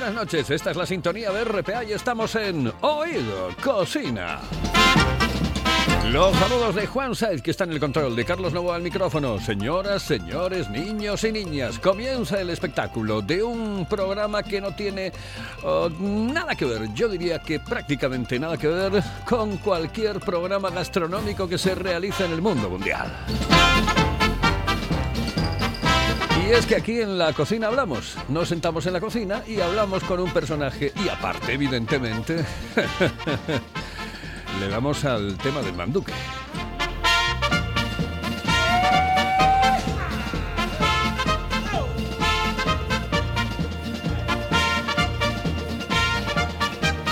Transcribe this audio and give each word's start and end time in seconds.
Buenas 0.00 0.14
noches. 0.14 0.50
Esta 0.50 0.72
es 0.72 0.76
la 0.76 0.84
sintonía 0.84 1.30
de 1.30 1.42
RPA 1.42 1.82
y 1.84 1.92
estamos 1.92 2.34
en 2.34 2.70
Oído 2.82 3.48
Cocina. 3.64 4.40
Los 6.12 6.36
saludos 6.36 6.74
de 6.74 6.86
Juan 6.86 7.14
Saiz, 7.14 7.40
que 7.40 7.50
está 7.50 7.64
en 7.64 7.72
el 7.72 7.80
control, 7.80 8.14
de 8.14 8.26
Carlos 8.26 8.52
Novo 8.52 8.74
al 8.74 8.82
micrófono. 8.82 9.40
Señoras, 9.40 10.02
señores, 10.02 10.68
niños 10.68 11.24
y 11.24 11.32
niñas, 11.32 11.78
comienza 11.78 12.38
el 12.38 12.50
espectáculo 12.50 13.22
de 13.22 13.42
un 13.42 13.86
programa 13.88 14.42
que 14.42 14.60
no 14.60 14.74
tiene 14.74 15.12
oh, 15.62 15.88
nada 15.98 16.54
que 16.54 16.66
ver, 16.66 16.92
yo 16.92 17.08
diría 17.08 17.38
que 17.38 17.58
prácticamente 17.58 18.38
nada 18.38 18.58
que 18.58 18.68
ver 18.68 19.02
con 19.26 19.56
cualquier 19.56 20.20
programa 20.20 20.68
gastronómico 20.68 21.48
que 21.48 21.56
se 21.56 21.74
realice 21.74 22.26
en 22.26 22.32
el 22.32 22.42
mundo 22.42 22.68
mundial. 22.68 23.10
Y 26.46 26.50
es 26.50 26.64
que 26.64 26.76
aquí 26.76 27.00
en 27.00 27.18
la 27.18 27.32
cocina 27.32 27.66
hablamos, 27.66 28.16
nos 28.28 28.48
sentamos 28.48 28.86
en 28.86 28.92
la 28.92 29.00
cocina 29.00 29.42
y 29.48 29.60
hablamos 29.60 30.04
con 30.04 30.20
un 30.20 30.30
personaje 30.30 30.92
y 31.04 31.08
aparte, 31.08 31.54
evidentemente, 31.54 32.36
le 34.60 34.68
damos 34.68 35.04
al 35.04 35.36
tema 35.38 35.60
del 35.60 35.74
manduque. 35.74 36.12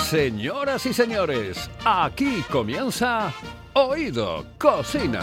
Señoras 0.08 0.86
y 0.86 0.94
señores, 0.94 1.68
aquí 1.84 2.44
comienza 2.48 3.32
Oído 3.72 4.46
Cocina. 4.58 5.22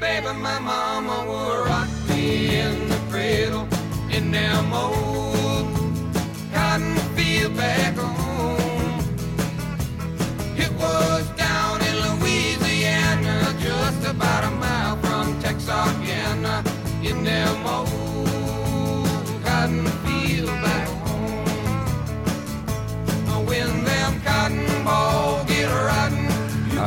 Baby, 0.00 0.32
my 0.32 0.58
mama 0.58 1.26
would 1.28 1.68
rock 1.68 1.88
me 2.08 2.58
in 2.58 2.88
the 2.88 2.98
cradle 3.10 3.68
in 4.10 4.32
them 4.32 4.72
old 4.72 5.66
cotton 6.52 6.96
field 7.14 7.54
back 7.56 7.94
home. 7.96 8.19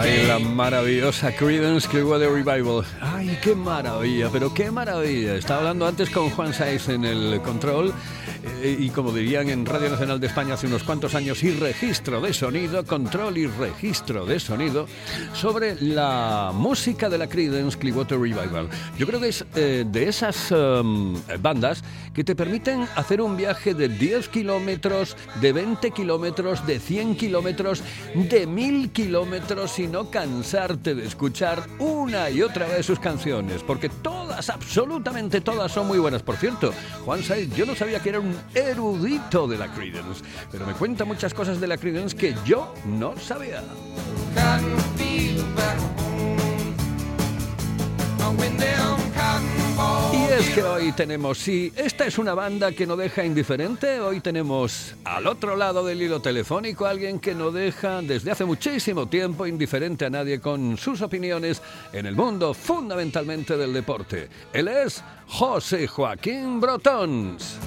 La 0.04 0.38
maravillosa 0.38 1.34
Creedence 1.34 1.88
Clearwater 1.88 2.30
Revival. 2.30 2.84
Ay, 3.00 3.38
qué 3.42 3.56
maravilla, 3.56 4.30
pero 4.32 4.54
qué 4.54 4.70
maravilla. 4.70 5.36
Estaba 5.36 5.60
hablando 5.62 5.88
antes 5.88 6.10
con 6.10 6.30
Juan 6.30 6.54
Saiz 6.54 6.90
en 6.90 7.06
el 7.06 7.42
control 7.42 7.94
eh, 8.62 8.78
y 8.78 8.90
como 8.90 9.14
dirían 9.14 9.50
en 9.50 9.66
Radio 9.66 9.90
Nacional 9.90 10.20
de 10.20 10.28
España 10.28 10.56
hace 10.56 10.68
unos 10.68 10.84
cuantos 10.84 11.16
años, 11.16 11.42
y 11.44 11.52
registro 11.52 12.20
de 12.20 12.34
sonido, 12.34 12.86
control 12.86 13.38
y 13.38 13.48
registro 13.48 14.26
de 14.26 14.40
sonido 14.40 14.88
sobre 15.34 15.76
la 15.82 16.52
música 16.54 17.10
de 17.10 17.18
la 17.18 17.28
Creedence 17.28 17.78
Clearwater 17.78 18.20
Revival. 18.20 18.68
Yo 18.98 19.08
creo 19.08 19.22
que 19.22 19.30
es 19.30 19.46
eh, 19.56 19.86
de 19.88 20.10
esas 20.10 20.52
em, 20.52 21.16
bandas 21.40 21.84
que 22.14 22.24
te 22.24 22.36
permiten 22.36 22.88
hacer 22.96 23.22
un 23.22 23.38
viaje 23.38 23.74
de 23.74 23.88
10 23.88 24.28
kilómetros, 24.30 25.16
de 25.40 25.54
20 25.54 25.92
kilómetros, 25.92 26.66
de 26.68 26.80
100 26.80 27.16
kilómetros, 27.16 27.82
de 28.14 28.46
1000 28.46 28.92
kilómetros 28.92 29.80
y 29.80 29.88
no 29.94 30.10
cansarte 30.10 30.96
de 30.96 31.06
escuchar 31.06 31.62
una 31.78 32.28
y 32.32 32.42
otra 32.42 32.66
vez 32.66 32.84
sus 32.84 32.98
canciones, 32.98 33.62
porque 33.62 33.90
todas, 33.90 34.50
absolutamente 34.50 35.40
todas 35.40 35.72
son 35.72 35.86
muy 35.86 36.00
buenas. 36.00 36.24
Por 36.24 36.36
cierto, 36.36 36.74
Juan 37.06 37.22
Saiz, 37.22 37.54
yo 37.56 37.64
no 37.68 37.76
sabía 37.76 38.00
que 38.00 38.10
era 38.10 38.20
un 38.20 38.36
erudito 38.56 39.48
de 39.48 39.60
la 39.60 39.72
Creedence, 39.72 40.24
pero 40.52 40.66
me 40.66 40.74
cuenta 40.74 41.06
muchas 41.06 41.32
cosas 41.36 41.62
de 41.62 41.68
la 41.68 41.78
Creedence 41.78 42.18
que 42.18 42.34
yo 42.44 42.74
no 42.88 43.16
sabía. 43.18 43.62
Y 50.14 50.26
es 50.32 50.50
que 50.52 50.62
hoy 50.62 50.92
tenemos, 50.92 51.40
sí, 51.40 51.74
esta 51.76 52.06
es 52.06 52.20
una 52.20 52.36
banda 52.36 52.72
que 52.72 52.86
no 52.86 52.96
deja 52.96 53.26
indiferente. 53.26 54.00
Hoy 54.00 54.22
tenemos 54.22 54.94
al 55.04 55.26
otro 55.26 55.56
lado 55.56 55.84
del 55.84 56.04
hilo 56.04 56.22
telefónico 56.22 56.86
alguien 56.86 57.20
que 57.20 57.34
no 57.34 57.50
deja 57.50 58.04
desde 58.04 58.30
hace 58.30 58.46
muchísimo 58.46 59.08
tiempo 59.08 59.48
indiferente 59.48 60.06
a 60.06 60.12
nadie 60.12 60.40
con 60.40 60.78
sus 60.78 61.02
opiniones 61.02 61.64
en 61.92 62.06
el 62.06 62.16
mundo 62.16 62.54
fundamentalmente 62.54 63.58
del 63.58 63.74
deporte. 63.74 64.30
Él 64.54 64.68
es 64.68 65.04
José 65.28 65.88
Joaquín 65.88 66.60
Brotons. 66.60 67.58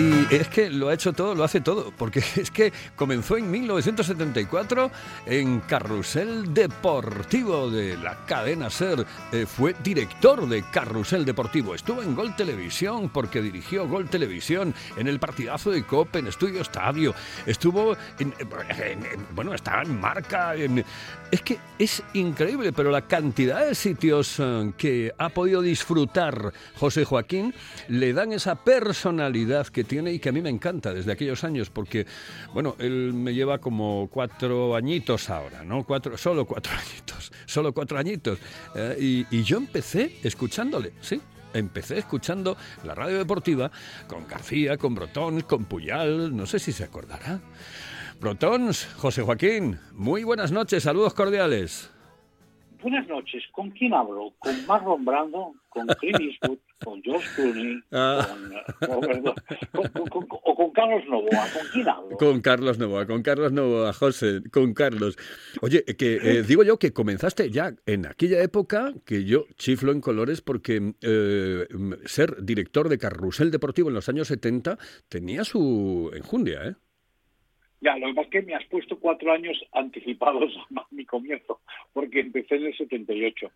Y 0.00 0.34
es 0.34 0.48
que 0.48 0.70
lo 0.70 0.88
ha 0.88 0.94
hecho 0.94 1.12
todo, 1.12 1.34
lo 1.34 1.44
hace 1.44 1.60
todo, 1.60 1.92
porque 1.94 2.20
es 2.36 2.50
que 2.50 2.72
comenzó 2.96 3.36
en 3.36 3.50
1974 3.50 4.90
en 5.26 5.60
Carrusel 5.60 6.54
Deportivo 6.54 7.70
de 7.70 7.98
la 7.98 8.24
cadena 8.24 8.70
SER. 8.70 9.04
Eh, 9.30 9.44
fue 9.44 9.74
director 9.84 10.48
de 10.48 10.62
Carrusel 10.72 11.26
Deportivo. 11.26 11.74
Estuvo 11.74 12.02
en 12.02 12.14
Gol 12.14 12.34
Televisión 12.34 13.10
porque 13.10 13.42
dirigió 13.42 13.86
Gol 13.86 14.08
Televisión 14.08 14.72
en 14.96 15.06
el 15.06 15.18
partidazo 15.18 15.70
de 15.70 15.82
COPE, 15.84 16.20
en 16.20 16.28
Estudio 16.28 16.62
Estadio. 16.62 17.14
Estuvo 17.44 17.94
en, 18.18 18.32
en- 18.40 19.04
en- 19.04 19.26
bueno, 19.34 19.52
estaba 19.52 19.82
en 19.82 20.00
marca. 20.00 20.54
es 20.54 21.42
que 21.42 21.58
es 21.78 22.02
increíble, 22.14 22.72
pero 22.72 22.90
la 22.90 23.02
cantidad 23.02 23.66
de 23.66 23.74
sitios 23.74 24.36
eh, 24.38 24.72
que 24.78 25.12
ha 25.18 25.28
podido 25.28 25.60
disfrutar 25.60 26.54
José 26.76 27.04
Joaquín 27.04 27.54
le 27.88 28.14
dan 28.14 28.32
esa 28.32 28.54
personalidad 28.64 29.66
que 29.66 29.89
tiene 29.90 30.12
y 30.12 30.20
que 30.20 30.28
a 30.28 30.32
mí 30.32 30.40
me 30.40 30.50
encanta 30.50 30.94
desde 30.94 31.10
aquellos 31.10 31.42
años, 31.42 31.68
porque, 31.68 32.06
bueno, 32.54 32.76
él 32.78 33.12
me 33.12 33.34
lleva 33.34 33.58
como 33.58 34.08
cuatro 34.08 34.76
añitos 34.76 35.28
ahora, 35.30 35.64
¿no? 35.64 35.82
Cuatro, 35.82 36.16
solo 36.16 36.44
cuatro 36.46 36.72
añitos, 36.78 37.32
solo 37.44 37.74
cuatro 37.74 37.98
añitos. 37.98 38.38
Eh, 38.76 39.26
y, 39.30 39.36
y 39.36 39.42
yo 39.42 39.56
empecé 39.56 40.18
escuchándole, 40.22 40.92
¿sí? 41.00 41.20
Empecé 41.52 41.98
escuchando 41.98 42.56
la 42.84 42.94
radio 42.94 43.18
deportiva 43.18 43.68
con 44.06 44.28
García, 44.28 44.76
con 44.76 44.94
Brotón, 44.94 45.40
con 45.40 45.64
Puyal, 45.64 46.36
no 46.36 46.46
sé 46.46 46.60
si 46.60 46.70
se 46.70 46.84
acordará. 46.84 47.40
Brotons, 48.20 48.86
José 48.96 49.22
Joaquín, 49.22 49.80
muy 49.94 50.22
buenas 50.22 50.52
noches, 50.52 50.84
saludos 50.84 51.14
cordiales. 51.14 51.90
Buenas 52.82 53.06
noches, 53.08 53.42
¿con 53.52 53.70
quién 53.70 53.94
hablo? 53.94 54.32
¿Con 54.38 54.66
Marlon 54.66 55.04
Brando? 55.04 55.54
¿Con 55.68 55.86
Clint 55.86 56.20
Eastwood? 56.20 56.58
¿Con 56.82 57.02
George 57.02 57.28
Clooney? 57.36 57.80
Ah. 57.92 58.26
Con, 58.86 59.34
¿O 60.44 60.54
con 60.54 60.70
Carlos 60.72 61.02
Novoa? 61.08 61.46
¿Con 61.52 61.66
quién 61.72 61.88
hablo? 61.88 62.16
Con 62.16 62.40
Carlos 62.40 62.78
Novoa, 62.78 63.06
con 63.06 63.22
Carlos 63.22 63.52
Novoa, 63.52 63.92
José, 63.92 64.42
con 64.50 64.74
Carlos. 64.74 65.16
Oye, 65.60 65.84
que 65.84 66.16
eh, 66.16 66.42
digo 66.42 66.62
yo 66.62 66.78
que 66.78 66.92
comenzaste 66.92 67.50
ya 67.50 67.74
en 67.86 68.06
aquella 68.06 68.42
época 68.42 68.92
que 69.04 69.24
yo 69.24 69.44
chiflo 69.56 69.92
en 69.92 70.00
colores 70.00 70.40
porque 70.40 70.94
eh, 71.02 71.66
ser 72.06 72.42
director 72.44 72.88
de 72.88 72.98
carrusel 72.98 73.50
deportivo 73.50 73.88
en 73.88 73.94
los 73.94 74.08
años 74.08 74.28
70 74.28 74.78
tenía 75.08 75.44
su 75.44 76.10
enjundia, 76.14 76.64
¿eh? 76.64 76.74
Ya, 77.80 77.96
lo 77.96 78.08
que 78.08 78.14
pasa 78.14 78.26
es 78.26 78.30
que 78.30 78.42
me 78.42 78.54
has 78.54 78.64
puesto 78.66 78.98
cuatro 78.98 79.32
años 79.32 79.58
anticipados 79.72 80.52
a 80.76 80.86
mi 80.90 81.04
comienzo, 81.06 81.60
porque 81.92 82.20
empecé 82.20 82.56
en 82.56 82.66
el 82.66 82.76
78. 82.76 83.50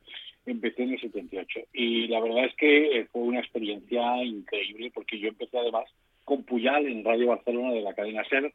Empecé 0.47 0.83
en 0.83 0.93
el 0.93 1.01
78. 1.01 1.61
Y 1.75 2.09
la 2.09 2.21
verdad 2.21 2.47
es 2.47 2.55
que 2.55 2.99
eh, 2.99 3.09
fue 3.13 3.23
una 3.23 3.41
experiencia 3.41 4.23
increíble, 4.25 4.91
porque 4.95 5.19
yo 5.19 5.29
empecé 5.29 5.59
además 5.59 5.85
con 6.25 6.43
Puyal 6.43 6.87
en 6.87 7.05
Radio 7.05 7.29
Barcelona 7.29 7.73
de 7.73 7.83
la 7.83 7.95
cadena 7.95 8.25
SER. 8.25 8.53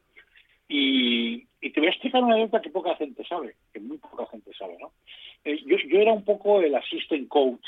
Y, 0.68 1.46
te 1.60 1.78
voy 1.78 1.86
a 1.86 1.90
explicar 1.90 2.22
una 2.22 2.34
anécdota 2.34 2.62
que 2.62 2.70
poca 2.70 2.96
gente 2.96 3.24
sabe, 3.24 3.54
que 3.72 3.80
muy 3.80 3.98
poca 3.98 4.26
gente 4.26 4.52
sabe, 4.54 4.76
¿no? 4.80 4.92
Eh, 5.44 5.58
yo, 5.66 5.76
yo 5.88 6.00
era 6.00 6.12
un 6.12 6.24
poco 6.24 6.60
el 6.60 6.74
assistant 6.74 7.28
coach, 7.28 7.64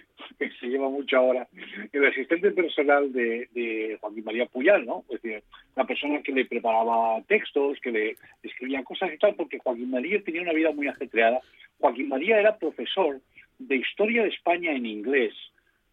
que 0.38 0.50
se 0.50 0.66
lleva 0.66 0.88
mucho 0.88 1.16
ahora, 1.16 1.48
el 1.92 2.06
asistente 2.06 2.50
personal 2.50 3.12
de, 3.12 3.48
de 3.52 3.98
Joaquín 4.00 4.24
María 4.24 4.46
Puyal, 4.46 4.84
¿no? 4.84 5.04
Es 5.10 5.22
decir, 5.22 5.42
la 5.76 5.84
persona 5.84 6.22
que 6.22 6.32
le 6.32 6.44
preparaba 6.44 7.22
textos, 7.22 7.78
que 7.80 7.90
le 7.90 8.16
escribía 8.42 8.84
cosas 8.84 9.12
y 9.12 9.18
tal, 9.18 9.34
porque 9.34 9.58
Joaquín 9.58 9.90
María 9.90 10.22
tenía 10.22 10.42
una 10.42 10.52
vida 10.52 10.72
muy 10.72 10.88
ajetreada. 10.88 11.40
Joaquín 11.78 12.08
María 12.08 12.38
era 12.38 12.58
profesor 12.58 13.20
de 13.58 13.76
Historia 13.76 14.22
de 14.22 14.28
España 14.28 14.72
en 14.72 14.86
inglés 14.86 15.34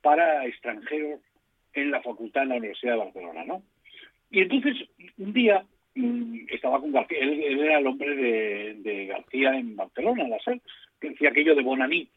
para 0.01 0.45
extranjeros 0.45 1.19
en 1.73 1.91
la 1.91 2.01
facultad 2.01 2.43
en 2.43 2.49
la 2.49 2.55
Universidad 2.55 2.93
de 2.93 2.99
Barcelona, 2.99 3.43
¿no? 3.45 3.63
Y 4.29 4.41
entonces, 4.41 4.77
un 5.17 5.33
día 5.33 5.63
mm, 5.95 6.45
estaba 6.49 6.79
con 6.79 6.91
García, 6.91 7.19
él, 7.19 7.59
era 7.59 7.79
el 7.79 7.87
hombre 7.87 8.15
de, 8.75 9.05
García 9.07 9.55
en 9.55 9.75
Barcelona, 9.75 10.27
la 10.27 10.39
SER, 10.39 10.61
que 10.99 11.09
decía 11.09 11.29
aquello 11.29 11.55
de 11.55 11.63
Bonanit, 11.63 12.09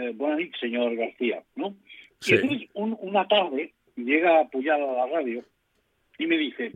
eh, 0.00 0.12
Bonanit, 0.14 0.54
señor 0.56 0.94
García, 0.96 1.42
¿no? 1.56 1.74
Sí. 2.20 2.34
Y 2.34 2.38
entonces, 2.38 2.68
un- 2.74 2.98
una 3.00 3.26
tarde, 3.28 3.72
llega 3.96 4.48
Puyal 4.48 4.82
a 4.82 4.92
la 4.92 5.06
radio 5.06 5.44
y 6.18 6.26
me 6.26 6.36
dice, 6.36 6.72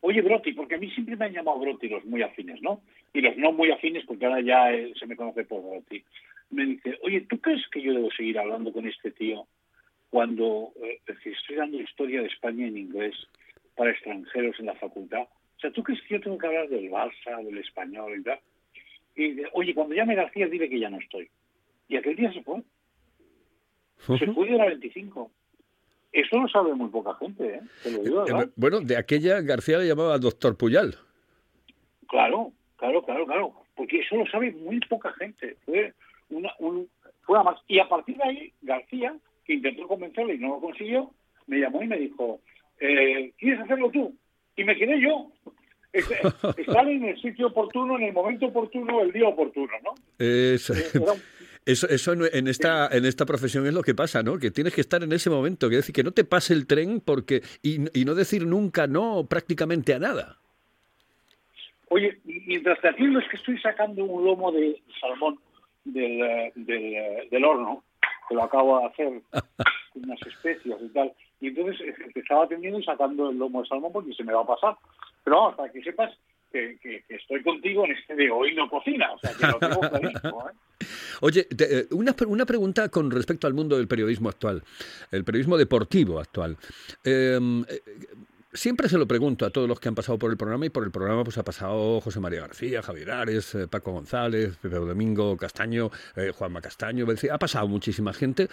oye, 0.00 0.20
Broti, 0.22 0.52
porque 0.52 0.74
a 0.76 0.78
mí 0.78 0.90
siempre 0.90 1.16
me 1.16 1.26
han 1.26 1.32
llamado 1.32 1.58
Broti 1.58 1.88
los 1.88 2.04
muy 2.04 2.22
afines, 2.22 2.60
¿no? 2.62 2.82
Y 3.12 3.20
los 3.20 3.36
no 3.36 3.52
muy 3.52 3.70
afines, 3.70 4.04
porque 4.06 4.26
ahora 4.26 4.40
ya 4.40 4.72
eh, 4.72 4.92
se 4.98 5.06
me 5.06 5.16
conoce 5.16 5.44
por 5.44 5.62
Broti. 5.62 6.02
Me 6.50 6.64
dice, 6.64 6.98
oye, 7.02 7.22
¿tú 7.22 7.38
crees 7.40 7.66
que 7.68 7.82
yo 7.82 7.92
debo 7.92 8.10
seguir 8.12 8.38
hablando 8.38 8.72
con 8.72 8.86
este 8.88 9.10
tío 9.10 9.46
cuando 10.10 10.72
eh, 10.82 11.00
estoy 11.24 11.56
dando 11.56 11.80
historia 11.80 12.22
de 12.22 12.28
España 12.28 12.66
en 12.66 12.78
inglés 12.78 13.14
para 13.76 13.90
extranjeros 13.90 14.58
en 14.58 14.66
la 14.66 14.74
facultad? 14.74 15.22
O 15.22 15.60
sea, 15.60 15.70
¿tú 15.72 15.82
crees 15.82 16.00
que 16.02 16.14
yo 16.14 16.20
tengo 16.20 16.38
que 16.38 16.46
hablar 16.46 16.68
del 16.68 16.90
Barça, 16.90 17.44
del 17.44 17.58
español 17.58 18.18
y 18.18 18.22
tal? 18.22 18.38
Y 19.16 19.42
oye, 19.52 19.74
cuando 19.74 19.94
llame 19.94 20.14
García, 20.14 20.46
dile 20.46 20.68
que 20.68 20.78
ya 20.78 20.88
no 20.88 20.98
estoy. 20.98 21.28
Y 21.88 21.96
aquel 21.96 22.16
día 22.16 22.32
se 22.32 22.42
fue. 22.42 22.62
Se 24.18 24.26
fue 24.32 24.46
de 24.50 24.56
la 24.56 24.66
25. 24.66 25.30
Eso 26.12 26.38
lo 26.38 26.48
sabe 26.48 26.74
muy 26.74 26.88
poca 26.88 27.14
gente, 27.16 27.46
¿eh? 27.56 27.60
Te 27.82 27.90
lo 27.90 27.98
digo, 28.02 28.24
¿verdad? 28.24 28.44
Eh, 28.44 28.50
Bueno, 28.56 28.80
de 28.80 28.96
aquella 28.96 29.40
García 29.40 29.78
le 29.78 29.86
llamaba 29.88 30.18
doctor 30.18 30.56
Puyal. 30.56 30.94
Claro, 32.08 32.52
claro, 32.76 33.02
claro, 33.02 33.26
claro. 33.26 33.52
Porque 33.76 34.00
eso 34.00 34.16
lo 34.16 34.26
sabe 34.26 34.52
muy 34.52 34.80
poca 34.80 35.12
gente. 35.14 35.56
Fue 35.64 35.92
una, 36.30 36.50
un, 36.58 36.88
fue 37.22 37.42
más. 37.44 37.58
Y 37.68 37.78
a 37.78 37.88
partir 37.88 38.16
de 38.16 38.24
ahí, 38.24 38.52
García, 38.62 39.14
que 39.44 39.54
intentó 39.54 39.86
convencerle 39.86 40.34
y 40.34 40.38
no 40.38 40.48
lo 40.48 40.60
consiguió, 40.60 41.10
me 41.46 41.58
llamó 41.58 41.82
y 41.82 41.86
me 41.88 41.98
dijo, 41.98 42.40
eh, 42.80 43.32
¿quieres 43.38 43.60
hacerlo 43.60 43.90
tú? 43.90 44.14
Y 44.56 44.64
me 44.64 44.76
quedé 44.76 45.00
yo. 45.00 45.30
Es- 45.92 46.08
Estar 46.58 46.88
en 46.88 47.04
el 47.04 47.20
sitio 47.20 47.48
oportuno, 47.48 47.96
en 47.98 48.04
el 48.04 48.12
momento 48.12 48.46
oportuno, 48.46 49.00
el 49.02 49.12
día 49.12 49.28
oportuno, 49.28 49.72
¿no? 49.84 49.94
Es- 50.18 50.70
Era 50.94 51.12
un- 51.12 51.20
Eso, 51.68 51.86
eso 51.88 52.12
en- 52.14 52.22
en 52.32 52.48
esta 52.48 52.88
en 52.90 53.04
esta 53.04 53.26
profesión 53.26 53.66
es 53.66 53.74
lo 53.74 53.82
que 53.82 53.94
pasa, 53.94 54.22
¿no? 54.22 54.38
Que 54.38 54.50
tienes 54.50 54.74
que 54.74 54.80
estar 54.80 55.02
en 55.02 55.12
ese 55.12 55.28
momento, 55.28 55.68
que 55.68 55.76
decir 55.76 55.94
que 55.94 56.02
no 56.02 56.12
te 56.12 56.24
pase 56.24 56.54
el 56.54 56.66
tren 56.66 57.00
porque 57.00 57.42
y, 57.62 57.76
y 58.00 58.04
no 58.06 58.14
decir 58.14 58.46
nunca 58.46 58.86
no 58.86 59.26
prácticamente 59.28 59.92
a 59.92 59.98
nada. 59.98 60.38
Oye, 61.90 62.18
mientras 62.24 62.80
te 62.80 62.88
atiendo 62.88 63.18
es 63.18 63.28
que 63.28 63.36
estoy 63.36 63.58
sacando 63.60 64.04
un 64.04 64.24
lomo 64.24 64.52
de 64.52 64.80
salmón 65.00 65.38
del, 65.84 66.20
eh, 66.22 66.52
del, 66.54 66.94
eh, 66.94 67.28
del 67.30 67.44
horno, 67.44 67.82
que 68.28 68.34
lo 68.34 68.42
acabo 68.44 68.80
de 68.80 68.86
hacer 68.86 69.22
con 69.92 70.04
unas 70.04 70.20
especias 70.26 70.78
y 70.82 70.88
tal. 70.88 71.12
Y 71.40 71.48
entonces 71.48 71.80
eh, 71.80 71.94
te 72.12 72.20
estaba 72.20 72.44
atendiendo 72.44 72.78
y 72.78 72.84
sacando 72.84 73.30
el 73.30 73.38
lomo 73.38 73.62
de 73.62 73.68
salmón 73.68 73.92
porque 73.92 74.12
se 74.14 74.24
me 74.24 74.32
va 74.32 74.42
a 74.42 74.46
pasar. 74.46 74.76
Pero 75.24 75.36
vamos, 75.36 75.54
para 75.56 75.72
que 75.72 75.82
sepas 75.82 76.14
que, 76.52 76.78
que- 76.82 77.02
que 77.08 77.14
estoy 77.16 77.42
contigo 77.42 77.84
en 77.84 77.92
este 77.92 78.14
de 78.14 78.30
hoy 78.30 78.54
no 78.54 78.68
cocina. 78.68 79.12
O 79.12 79.18
sea, 79.18 79.32
que 79.34 79.46
lo 79.46 79.58
tengo 79.58 79.80
clarísimo, 79.80 80.48
¿eh? 80.48 80.52
Oye, 81.20 81.48
eh, 81.58 81.88
una, 81.90 82.14
una 82.26 82.46
pregunta 82.46 82.88
con 82.88 83.10
respecto 83.10 83.46
al 83.46 83.54
mundo 83.54 83.76
del 83.76 83.88
periodismo 83.88 84.28
actual, 84.28 84.62
el 85.10 85.24
periodismo 85.24 85.56
deportivo 85.56 86.20
actual. 86.20 86.56
Eh, 87.02 87.38
eh, 87.68 87.82
siempre 88.52 88.88
se 88.88 88.96
lo 88.96 89.06
pregunto 89.06 89.44
a 89.44 89.50
todos 89.50 89.68
los 89.68 89.78
que 89.80 89.88
han 89.88 89.94
pasado 89.94 90.18
por 90.18 90.30
el 90.30 90.36
programa 90.36 90.66
y 90.66 90.70
por 90.70 90.84
el 90.84 90.90
programa 90.90 91.24
pues 91.24 91.36
ha 91.36 91.42
pasado 91.44 92.00
José 92.00 92.20
María 92.20 92.40
García, 92.42 92.80
Javier 92.82 93.10
Ares, 93.10 93.54
eh, 93.56 93.66
Paco 93.68 93.92
González, 93.92 94.56
Pepe 94.62 94.76
Domingo 94.76 95.36
Castaño, 95.36 95.90
Juanma 96.34 96.60
Castaño, 96.60 97.06
ha 97.30 97.38
pasado 97.38 97.66
muchísima 97.68 98.12
gente, 98.14 98.48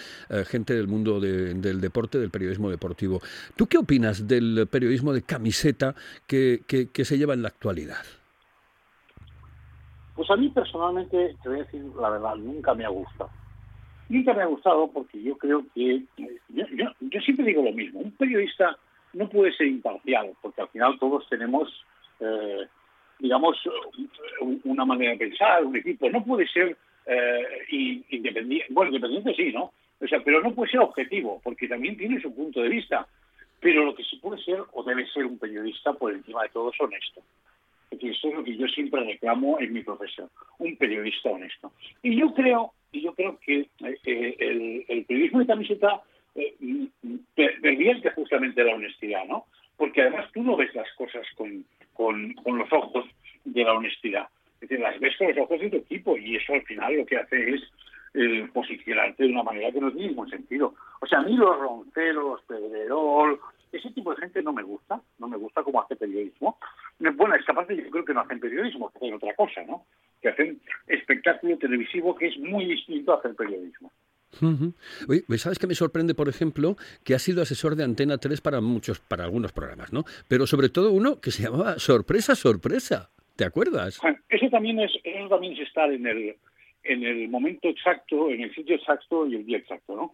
gente 0.48 0.74
del 0.74 0.88
mundo 0.88 1.19
de- 1.19 1.54
del 1.54 1.80
deporte, 1.80 2.18
del 2.18 2.30
periodismo 2.31 2.69
deportivo. 2.69 3.22
¿Tú 3.56 3.68
qué 3.68 3.77
opinas 3.77 4.27
del 4.27 4.68
periodismo 4.69 5.13
de 5.13 5.22
camiseta 5.22 5.95
que- 6.27 6.63
que 6.68 7.06
se 7.06 7.18
lleva 7.18 7.33
en 7.36 7.44
la 7.44 7.48
actualidad? 7.50 8.04
Pues 10.15 10.29
a 10.31 10.35
mí 10.35 10.50
personalmente, 10.50 11.35
te 11.44 11.50
voy 11.50 11.59
a 11.59 11.63
decir 11.63 11.83
la 12.00 12.09
verdad, 12.09 12.35
nunca 12.35 12.73
me 12.73 12.85
ha 12.85 12.89
gustado. 12.89 13.29
Nunca 14.07 14.33
me 14.33 14.44
ha 14.44 14.45
gustado 14.45 14.88
porque 14.91 15.21
yo 15.21 15.38
creo 15.38 15.65
que, 15.73 16.03
yo, 16.50 17.21
siempre 17.21 17.45
digo 17.45 17.63
lo 17.63 17.71
mismo, 17.71 18.00
un 18.00 18.12
periodista 18.12 18.77
no 19.13 19.27
puede 19.29 19.51
ser 19.53 19.67
imparcial, 19.67 20.33
porque 20.41 20.62
al 20.62 20.67
final 20.69 20.97
todos 21.00 21.27
tenemos, 21.27 21.67
eh, 22.19 22.67
digamos, 23.19 23.57
un- 24.41 24.62
una 24.65 24.85
manera 24.85 25.12
de 25.12 25.17
pensar, 25.17 25.65
un 25.65 25.75
equipo, 25.75 26.09
no 26.09 26.23
puede 26.23 26.47
ser 26.47 26.77
eh, 27.07 27.44
in- 27.69 28.03
independiente, 28.09 28.65
bueno, 28.71 28.89
independiente 28.89 29.35
sí, 29.35 29.51
¿no? 29.53 29.71
O 30.01 30.07
sea, 30.07 30.19
pero 30.23 30.41
no 30.41 30.53
puede 30.56 30.71
ser 30.71 30.79
objetivo, 30.79 31.39
porque 31.44 31.67
también 31.67 31.95
tiene 31.97 32.19
su 32.19 32.33
punto 32.33 32.62
de 32.62 32.69
vista. 32.69 33.07
Pero 33.59 33.85
lo 33.85 33.94
que 33.95 34.03
sí 34.03 34.17
puede 34.17 34.41
ser, 34.44 34.59
o 34.73 34.83
debe 34.83 35.06
ser 35.12 35.25
un 35.25 35.38
periodista, 35.38 35.94
por 35.94 36.12
encima 36.12 36.41
de 36.44 36.50
todo, 36.50 36.71
es 36.71 36.81
honesto. 36.81 37.21
Es 37.91 37.99
decir, 37.99 38.11
eso 38.11 38.29
es 38.29 38.35
lo 38.35 38.43
que 38.43 38.57
yo 38.57 38.67
siempre 38.67 39.03
reclamo 39.03 39.59
en 39.59 39.73
mi 39.73 39.83
profesión, 39.83 40.29
un 40.59 40.75
periodista 40.77 41.29
honesto. 41.29 41.71
Y 42.03 42.15
yo 42.19 42.33
creo, 42.33 42.74
y 42.91 43.01
yo 43.01 43.13
creo 43.13 43.39
que 43.39 43.60
eh, 43.60 43.98
eh, 44.05 44.86
el, 44.88 45.05
periodismo 45.05 45.39
de 45.39 45.48
camiseta 45.48 46.01
eh, 46.36 46.55
mm, 46.60 46.86
mm, 47.03 47.15
per- 47.36 47.62
pervierte 47.62 48.10
justamente 48.12 48.63
la 48.63 48.75
honestidad, 48.75 49.25
¿no? 49.25 49.45
Porque 49.77 50.01
además 50.01 50.31
tú 50.33 50.41
no 50.43 50.55
ves 50.55 50.74
las 50.74 50.91
cosas 50.93 51.25
con, 51.36 51.63
con, 51.93 52.33
con 52.36 52.57
los 52.57 52.71
ojos 52.74 53.05
de 53.43 53.63
la 53.63 53.74
honestidad. 53.74 54.27
Es 54.55 54.69
decir, 54.69 54.79
las 54.79 55.00
ves 55.00 55.15
con 55.17 55.27
los 55.27 55.38
ojos 55.38 55.60
de 55.60 55.69
tu 55.69 55.77
equipo 55.77 56.17
y 56.17 56.36
eso 56.38 56.53
al 56.53 56.63
final 56.63 56.95
lo 56.95 57.05
que 57.05 57.17
hace 57.17 57.55
es 57.55 57.62
eh, 58.13 58.48
posicionarte 58.53 59.24
de 59.24 59.29
una 59.29 59.43
manera 59.43 59.71
que 59.71 59.81
no 59.81 59.91
tiene 59.91 60.07
ningún 60.07 60.29
sentido. 60.29 60.74
O 61.01 61.05
sea, 61.05 61.19
a 61.19 61.24
mí 61.24 61.36
los 61.36 61.60
ronceros, 61.60 62.41
Pedrerol, 62.48 63.39
ese 63.77 63.91
tipo 63.91 64.12
de 64.12 64.22
gente 64.22 64.41
no 64.41 64.53
me 64.53 64.63
gusta, 64.63 65.01
no 65.20 65.27
me 65.27 65.38
gusta 65.38 65.63
cómo 65.63 65.82
hace 65.82 65.96
periodismo. 65.96 66.58
Bueno, 67.00 67.36
esta 67.36 67.53
parte 67.53 67.75
yo 67.75 67.89
creo 67.89 68.05
que 68.05 68.13
no 68.13 68.22
hacen 68.22 68.39
periodismo, 68.39 68.89
que 68.91 68.98
hacen 68.98 69.13
otra 69.13 69.36
cosa, 69.36 69.63
¿no? 69.63 69.86
Que 70.22 70.29
hacen 70.29 70.60
espectáculo 70.88 71.58
televisivo 71.58 72.15
que 72.15 72.27
es 72.27 72.38
muy 72.39 72.65
distinto 72.65 73.13
a 73.13 73.17
hacer 73.17 73.36
periodismo. 73.36 73.91
Pues, 75.27 75.41
¿sabes 75.41 75.60
qué 75.60 75.67
me 75.67 75.75
sorprende, 75.75 76.13
por 76.13 76.27
ejemplo, 76.27 76.75
que 77.03 77.15
ha 77.15 77.20
sido 77.20 77.41
asesor 77.41 77.75
de 77.75 77.84
Antena 77.84 78.17
3 78.17 78.41
para 78.41 78.60
muchos, 78.60 79.00
para 79.00 79.24
algunos 79.24 79.53
programas, 79.53 79.94
¿no? 79.94 80.03
Pero 80.27 80.46
sobre 80.46 80.70
todo 80.70 80.91
uno 80.91 81.22
que 81.22 81.32
se 81.32 81.44
llamaba 81.44 81.79
Sorpresa, 81.79 82.36
Sorpresa. 82.36 83.10
¿Te 83.36 83.46
acuerdas? 83.46 84.00
Bueno, 84.01 84.17
Eso 84.29 84.50
también 84.50 84.79
es, 84.79 84.91
eso 85.03 85.27
también 85.29 85.53
es 85.53 85.60
estar 85.60 85.91
en 85.91 86.05
el 86.08 86.36
en 86.86 87.04
el 87.04 87.27
momento 87.30 87.68
exacto, 87.68 88.30
en 88.30 88.42
el 88.42 88.54
sitio 88.54 88.75
exacto 88.75 89.27
y 89.27 89.36
el 89.36 89.46
día 89.46 89.58
exacto, 89.58 89.96
¿no? 89.96 90.12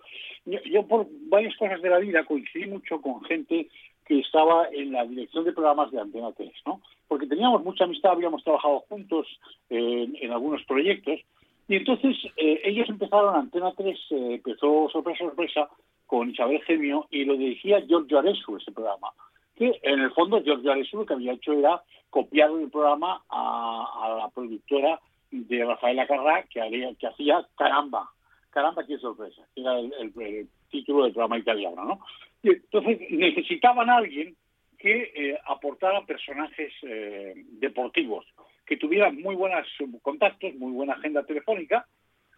Yo, 0.65 0.87
por 0.87 1.07
varias 1.29 1.55
cosas 1.57 1.81
de 1.81 1.89
la 1.89 1.99
vida 1.99 2.23
coincidí 2.23 2.65
mucho 2.65 3.01
con 3.01 3.23
gente 3.25 3.67
que 4.05 4.19
estaba 4.19 4.67
en 4.71 4.91
la 4.91 5.05
dirección 5.05 5.43
de 5.45 5.53
programas 5.53 5.91
de 5.91 5.99
Antena 5.99 6.31
3, 6.31 6.51
¿no? 6.65 6.81
Porque 7.07 7.27
teníamos 7.27 7.63
mucha 7.63 7.83
amistad, 7.83 8.11
habíamos 8.11 8.43
trabajado 8.43 8.79
juntos 8.89 9.27
eh, 9.69 10.07
en 10.19 10.31
algunos 10.31 10.63
proyectos 10.63 11.19
y 11.67 11.75
entonces 11.75 12.17
eh, 12.37 12.61
ellos 12.63 12.89
empezaron, 12.89 13.35
Antena 13.35 13.71
3 13.75 13.87
eh, 13.87 14.33
empezó 14.35 14.89
sorpresa, 14.89 15.25
sorpresa 15.25 15.69
con 16.07 16.29
Isabel 16.29 16.61
Gemio 16.63 17.07
y 17.11 17.25
lo 17.25 17.37
dirigía 17.37 17.85
Giorgio 17.85 18.19
Aresu, 18.19 18.57
ese 18.57 18.71
programa. 18.71 19.09
Que 19.55 19.79
en 19.83 19.99
el 19.99 20.11
fondo 20.11 20.41
Giorgio 20.41 20.71
Aresu 20.71 20.97
lo 20.97 21.05
que 21.05 21.13
había 21.13 21.33
hecho 21.33 21.53
era 21.53 21.81
copiar 22.09 22.49
el 22.51 22.69
programa 22.69 23.23
a 23.29 24.17
la 24.19 24.29
productora 24.29 24.99
de 25.31 25.65
Rafael 25.65 25.99
Acarrá 25.99 26.43
que, 26.43 26.61
hacía 27.07 27.47
Caramba, 27.57 28.09
Caramba, 28.49 28.85
qué 28.85 28.97
sorpresa, 28.97 29.41
era 29.55 29.79
el, 29.79 30.47
título 30.69 31.03
del 31.03 31.13
programa 31.13 31.37
italiano, 31.37 31.83
¿no? 31.83 31.99
Y 32.43 32.49
entonces 32.49 32.99
necesitaban 33.09 33.89
a 33.89 33.97
alguien 33.97 34.35
que 34.77 35.11
eh, 35.15 35.37
aportara 35.45 36.05
personajes 36.05 36.73
eh, 36.83 37.33
deportivos, 37.59 38.25
que 38.65 38.77
tuvieran 38.77 39.21
muy 39.21 39.35
buenos 39.35 39.67
contactos, 40.01 40.55
muy 40.55 40.71
buena 40.71 40.93
agenda 40.93 41.23
telefónica, 41.23 41.85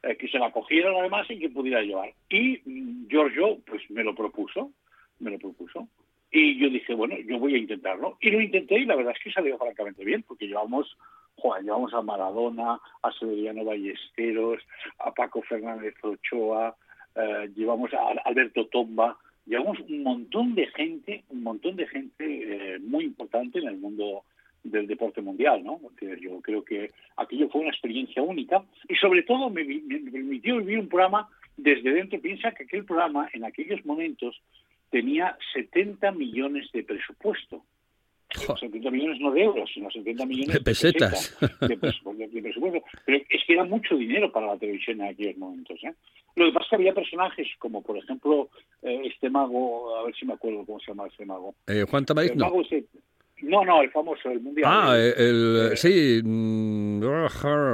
eh, 0.01 0.17
que 0.17 0.27
se 0.27 0.37
la 0.37 0.51
cogieran 0.51 0.95
además 0.95 1.25
y 1.29 1.39
que 1.39 1.49
pudiera 1.49 1.81
llevar. 1.81 2.11
Y 2.29 2.61
mm, 2.65 3.07
Giorgio, 3.07 3.59
pues 3.65 3.89
me 3.89 4.03
lo 4.03 4.13
propuso, 4.13 4.71
me 5.19 5.31
lo 5.31 5.39
propuso. 5.39 5.87
Y 6.29 6.57
yo 6.59 6.69
dije, 6.69 6.93
bueno, 6.93 7.15
yo 7.25 7.39
voy 7.39 7.55
a 7.55 7.59
intentarlo. 7.59 8.17
Y 8.19 8.31
lo 8.31 8.41
intenté 8.41 8.79
y 8.79 8.85
la 8.85 8.95
verdad 8.95 9.13
es 9.15 9.23
que 9.23 9.31
salió 9.31 9.57
francamente 9.57 10.03
bien, 10.03 10.23
porque 10.23 10.47
llevamos, 10.47 10.97
llevamos 11.61 11.93
a 11.93 12.01
Maradona, 12.01 12.79
a 13.01 13.11
Severiano 13.11 13.63
Ballesteros, 13.65 14.61
a 14.99 15.11
Paco 15.11 15.41
Fernández 15.41 15.95
Ochoa, 16.01 16.75
eh, 17.15 17.49
llevamos 17.55 17.93
a 17.93 18.09
Alberto 18.25 18.67
Tomba, 18.67 19.17
llevamos 19.45 19.79
un 19.81 20.03
montón 20.03 20.55
de 20.55 20.67
gente, 20.67 21.23
un 21.29 21.43
montón 21.43 21.75
de 21.75 21.87
gente 21.87 22.23
eh, 22.25 22.79
muy 22.79 23.05
importante 23.05 23.59
en 23.59 23.67
el 23.67 23.77
mundo 23.77 24.23
del 24.63 24.87
deporte 24.87 25.21
mundial, 25.21 25.63
¿no? 25.63 25.81
Yo 26.21 26.41
creo 26.41 26.63
que 26.63 26.91
aquello 27.17 27.49
fue 27.49 27.61
una 27.61 27.71
experiencia 27.71 28.23
única 28.23 28.63
y 28.87 28.95
sobre 28.95 29.23
todo 29.23 29.49
me, 29.49 29.65
me 29.65 29.99
permitió 30.11 30.57
vivir 30.57 30.79
un 30.79 30.87
programa 30.87 31.27
desde 31.57 31.91
dentro. 31.91 32.21
Piensa 32.21 32.51
que 32.51 32.63
aquel 32.63 32.85
programa 32.85 33.29
en 33.33 33.43
aquellos 33.43 33.85
momentos 33.85 34.41
tenía 34.89 35.37
70 35.53 36.11
millones 36.13 36.71
de 36.71 36.83
presupuesto. 36.83 37.63
Jo. 38.47 38.57
70 38.57 38.89
millones 38.91 39.19
no 39.19 39.31
de 39.31 39.43
euros, 39.43 39.69
sino 39.73 39.89
70 39.91 40.25
millones 40.25 40.53
De 40.53 40.61
pesetas. 40.61 41.37
de, 41.39 41.79
presu- 41.79 42.15
de- 42.15 42.41
presupuesto. 42.41 42.81
Pero 43.05 43.17
es 43.29 43.41
que 43.45 43.53
era 43.53 43.63
mucho 43.63 43.95
dinero 43.95 44.31
para 44.31 44.47
la 44.47 44.57
televisión 44.57 45.01
en 45.01 45.07
aquellos 45.07 45.37
momentos. 45.37 45.79
¿eh? 45.83 45.93
Lo 46.35 46.45
que 46.45 46.51
pasa 46.51 46.65
es 46.65 46.69
que 46.71 46.75
había 46.77 46.93
personajes 46.93 47.47
como, 47.59 47.81
por 47.81 47.97
ejemplo, 47.97 48.49
eh, 48.81 49.01
este 49.05 49.29
mago, 49.29 49.95
a 49.97 50.03
ver 50.05 50.15
si 50.15 50.25
me 50.25 50.33
acuerdo 50.33 50.65
cómo 50.65 50.79
se 50.79 50.87
llama 50.91 51.07
este 51.07 51.25
mago. 51.25 51.53
Eh, 51.67 51.85
Juan 51.89 52.05
Tamariz, 52.05 52.31
El 52.31 52.37
no. 52.37 52.45
mago 52.45 52.61
ese- 52.61 52.85
no, 53.41 53.65
no, 53.65 53.81
el 53.81 53.91
famoso, 53.91 54.29
el 54.31 54.39
mundial. 54.39 54.69
Ah, 54.73 54.95
El- 54.97 55.69
el, 55.71 55.77
sí, 55.77 56.21
mm, 56.23 57.01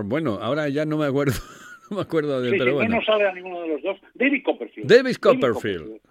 bueno, 0.06 0.40
ahora 0.42 0.68
ya 0.70 0.86
no 0.86 0.98
me 0.98 1.06
acuerdo, 1.06 1.34
no 1.92 1.98
me 1.98 2.02
acuerdo 2.02 2.42
de, 2.42 2.52
Sí, 2.52 2.56
pero 2.58 2.72
sí, 2.72 2.76
bueno. 2.76 2.96
no 2.98 3.02
sale 3.04 3.28
a 3.28 3.34
ninguno 3.34 3.62
de 3.62 3.68
los 3.70 3.82
dos. 3.84 3.98
David 4.16 4.44
Copperfield. 4.44 4.90
David 4.90 5.16
Copperfield. 5.18 6.02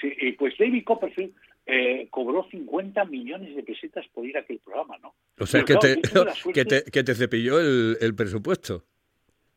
Sí, 0.00 0.12
y 0.20 0.32
pues 0.32 0.54
David 0.58 0.84
Copperfield 0.84 1.32
eh, 1.66 2.08
cobró 2.10 2.46
50 2.50 3.04
millones 3.06 3.56
de 3.56 3.62
pesetas 3.62 4.06
por 4.12 4.26
ir 4.26 4.36
a 4.36 4.40
aquel 4.40 4.58
programa, 4.58 4.98
¿no? 4.98 5.14
O 5.38 5.46
sea, 5.46 5.64
Pero 5.64 5.80
que 5.80 6.00
claro, 6.00 6.32
te, 6.64 6.84
que 6.92 7.02
te 7.04 7.14
cepilló 7.14 7.58
el, 7.60 7.96
el 8.00 8.14
presupuesto. 8.14 8.84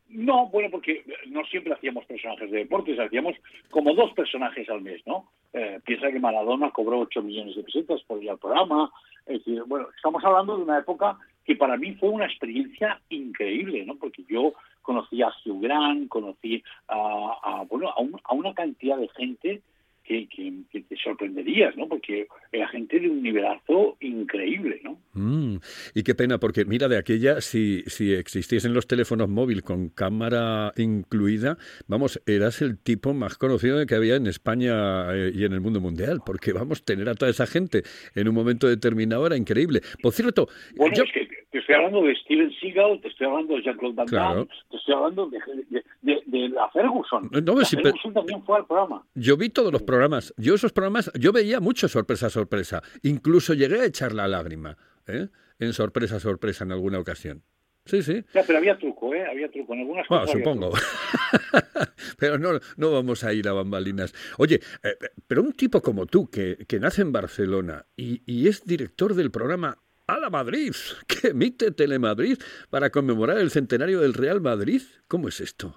No, 0.10 0.48
bueno, 0.48 0.70
porque 0.72 1.04
no 1.28 1.44
siempre 1.46 1.74
hacíamos 1.74 2.06
personajes 2.06 2.50
de 2.50 2.60
deportes, 2.60 2.98
hacíamos 2.98 3.36
como 3.70 3.94
dos 3.94 4.14
personajes 4.14 4.70
al 4.70 4.82
mes, 4.82 5.02
¿no? 5.06 5.30
Eh, 5.52 5.80
piensa 5.86 6.10
que 6.10 6.20
Maradona 6.20 6.72
cobró 6.72 7.00
8 7.00 7.22
millones 7.22 7.58
de 7.58 7.64
pesetas 7.64 8.02
por 8.04 8.24
ir 8.24 8.30
al 8.30 8.38
programa. 8.38 8.90
Es 9.26 9.40
decir, 9.40 9.62
bueno, 9.68 9.88
estamos 9.94 10.24
hablando 10.24 10.56
de 10.56 10.64
una 10.64 10.80
época 10.80 11.18
que 11.44 11.58
para 11.58 11.76
mí 11.76 11.94
fue 11.96 12.08
una 12.10 12.26
experiencia 12.26 13.02
increíble, 13.10 13.84
¿no? 13.86 13.98
Porque 13.98 14.24
yo 14.30 14.54
conocí 14.82 15.22
a 15.22 15.28
Hugh 15.46 15.62
Grant, 15.62 16.08
conocí 16.08 16.64
a, 16.88 17.38
a, 17.44 17.64
bueno, 17.70 17.90
a, 17.90 18.00
un- 18.00 18.20
a 18.24 18.34
una 18.34 18.54
cantidad 18.54 18.98
de 18.98 19.10
gente 19.10 19.62
que, 20.08 20.28
que, 20.30 20.54
que 20.72 20.82
te 20.82 20.96
sorprenderías, 20.96 21.76
¿no? 21.76 21.88
Porque 21.90 22.28
era 22.52 22.68
gente 22.70 23.00
de 23.00 23.10
un 23.10 23.22
nivelazo 23.22 23.98
increíble, 24.00 24.80
¿no? 24.84 25.00
Mm, 25.14 25.58
y 25.96 26.04
qué 26.04 26.16
pena, 26.16 26.40
porque 26.40 26.64
mira, 26.66 26.88
de 26.88 26.98
aquella, 26.98 27.42
si, 27.42 27.84
si 27.88 28.14
existiesen 28.14 28.74
los 28.74 28.88
teléfonos 28.88 29.28
móviles 29.28 29.64
con 29.64 29.90
cámara 29.90 30.72
incluida, 30.78 31.58
vamos, 31.88 32.22
eras 32.26 32.62
el 32.62 32.78
tipo 32.78 33.14
más 33.14 33.38
conocido 33.38 33.86
que 33.86 33.96
había 33.96 34.16
en 34.16 34.28
España 34.28 35.14
eh, 35.14 35.32
y 35.34 35.44
en 35.44 35.54
el 35.54 35.60
mundo 35.62 35.82
mundial, 35.82 36.22
porque 36.26 36.54
vamos, 36.54 36.86
tener 36.86 37.10
a 37.10 37.16
toda 37.16 37.30
esa 37.32 37.46
gente 37.46 37.84
en 38.16 38.28
un 38.30 38.36
momento 38.36 38.68
determinado 38.68 39.28
era 39.28 39.36
increíble. 39.36 39.82
Por 40.02 40.14
cierto, 40.14 40.48
Bueno, 40.76 40.96
yo- 40.96 41.04
es 41.04 41.12
que 41.12 41.27
te 41.52 41.60
estoy 41.60 41.76
hablando 41.76 42.02
de 42.04 42.16
Steven 42.16 42.52
Seagal, 42.60 43.00
te 43.02 43.08
estoy 43.08 43.28
hablando 43.28 43.56
de 43.56 43.62
Jean-Claude 43.64 43.96
Van 43.96 44.06
Damme, 44.08 44.26
Claro. 44.34 44.48
te 44.70 44.78
estoy 44.78 44.94
hablando 44.96 45.30
de, 45.30 45.40
de, 45.70 45.84
de- 46.02 46.24
de 46.26 46.50
la 46.50 46.70
Ferguson. 46.72 47.30
No, 47.32 47.40
la 47.40 47.66
pero- 47.70 47.84
Ferguson 47.84 48.14
también 48.14 48.44
fue 48.44 48.58
al 48.58 48.66
programa. 48.66 49.04
Yo 49.16 49.38
vi 49.38 49.50
todos 49.50 49.72
los 49.72 49.84
programas. 49.84 50.34
Yo 50.38 50.56
esos 50.56 50.74
programas, 50.74 51.12
yo 51.18 51.32
veía 51.32 51.60
mucho 51.60 51.88
sorpresa, 51.88 52.30
sorpresa. 52.30 52.82
Incluso 53.04 53.54
llegué 53.54 53.80
a 53.82 53.86
echar 53.86 54.14
la 54.14 54.28
lágrima, 54.28 54.78
¿eh? 55.08 55.28
En 55.60 55.74
sorpresa, 55.74 56.20
sorpresa 56.20 56.64
en 56.66 56.72
alguna 56.74 57.00
ocasión. 57.00 57.42
Sí, 57.86 58.04
sí. 58.04 58.22
O 58.28 58.32
sea, 58.34 58.44
pero 58.46 58.60
había 58.60 58.78
truco, 58.78 59.14
¿eh? 59.16 59.26
Había 59.26 59.50
truco. 59.50 59.74
En 59.74 59.80
algunas 59.80 60.06
Bueno, 60.10 60.26
cosas 60.26 60.38
supongo. 60.38 60.72
pero 62.20 62.38
no, 62.38 62.60
no 62.76 62.92
vamos 62.92 63.24
a 63.24 63.34
ir 63.34 63.48
a 63.48 63.54
bambalinas. 63.54 64.14
Oye, 64.38 64.60
eh, 64.84 64.90
pero 65.28 65.42
un 65.42 65.54
tipo 65.54 65.82
como 65.82 66.06
tú, 66.06 66.30
que, 66.30 66.58
que 66.68 66.80
nace 66.80 67.02
en 67.02 67.12
Barcelona 67.12 67.86
y, 67.96 68.22
y 68.26 68.48
es 68.48 68.66
director 68.66 69.14
del 69.16 69.32
programa 69.32 69.78
A 70.08 70.18
la 70.20 70.30
Madrid, 70.30 70.72
que 71.08 71.30
emite 71.30 71.72
Telemadrid 71.72 72.38
para 72.70 72.90
conmemorar 72.90 73.40
el 73.40 73.50
centenario 73.50 74.00
del 74.00 74.14
Real 74.14 74.40
Madrid, 74.40 74.82
¿cómo 75.10 75.28
es 75.28 75.42
esto? 75.42 75.76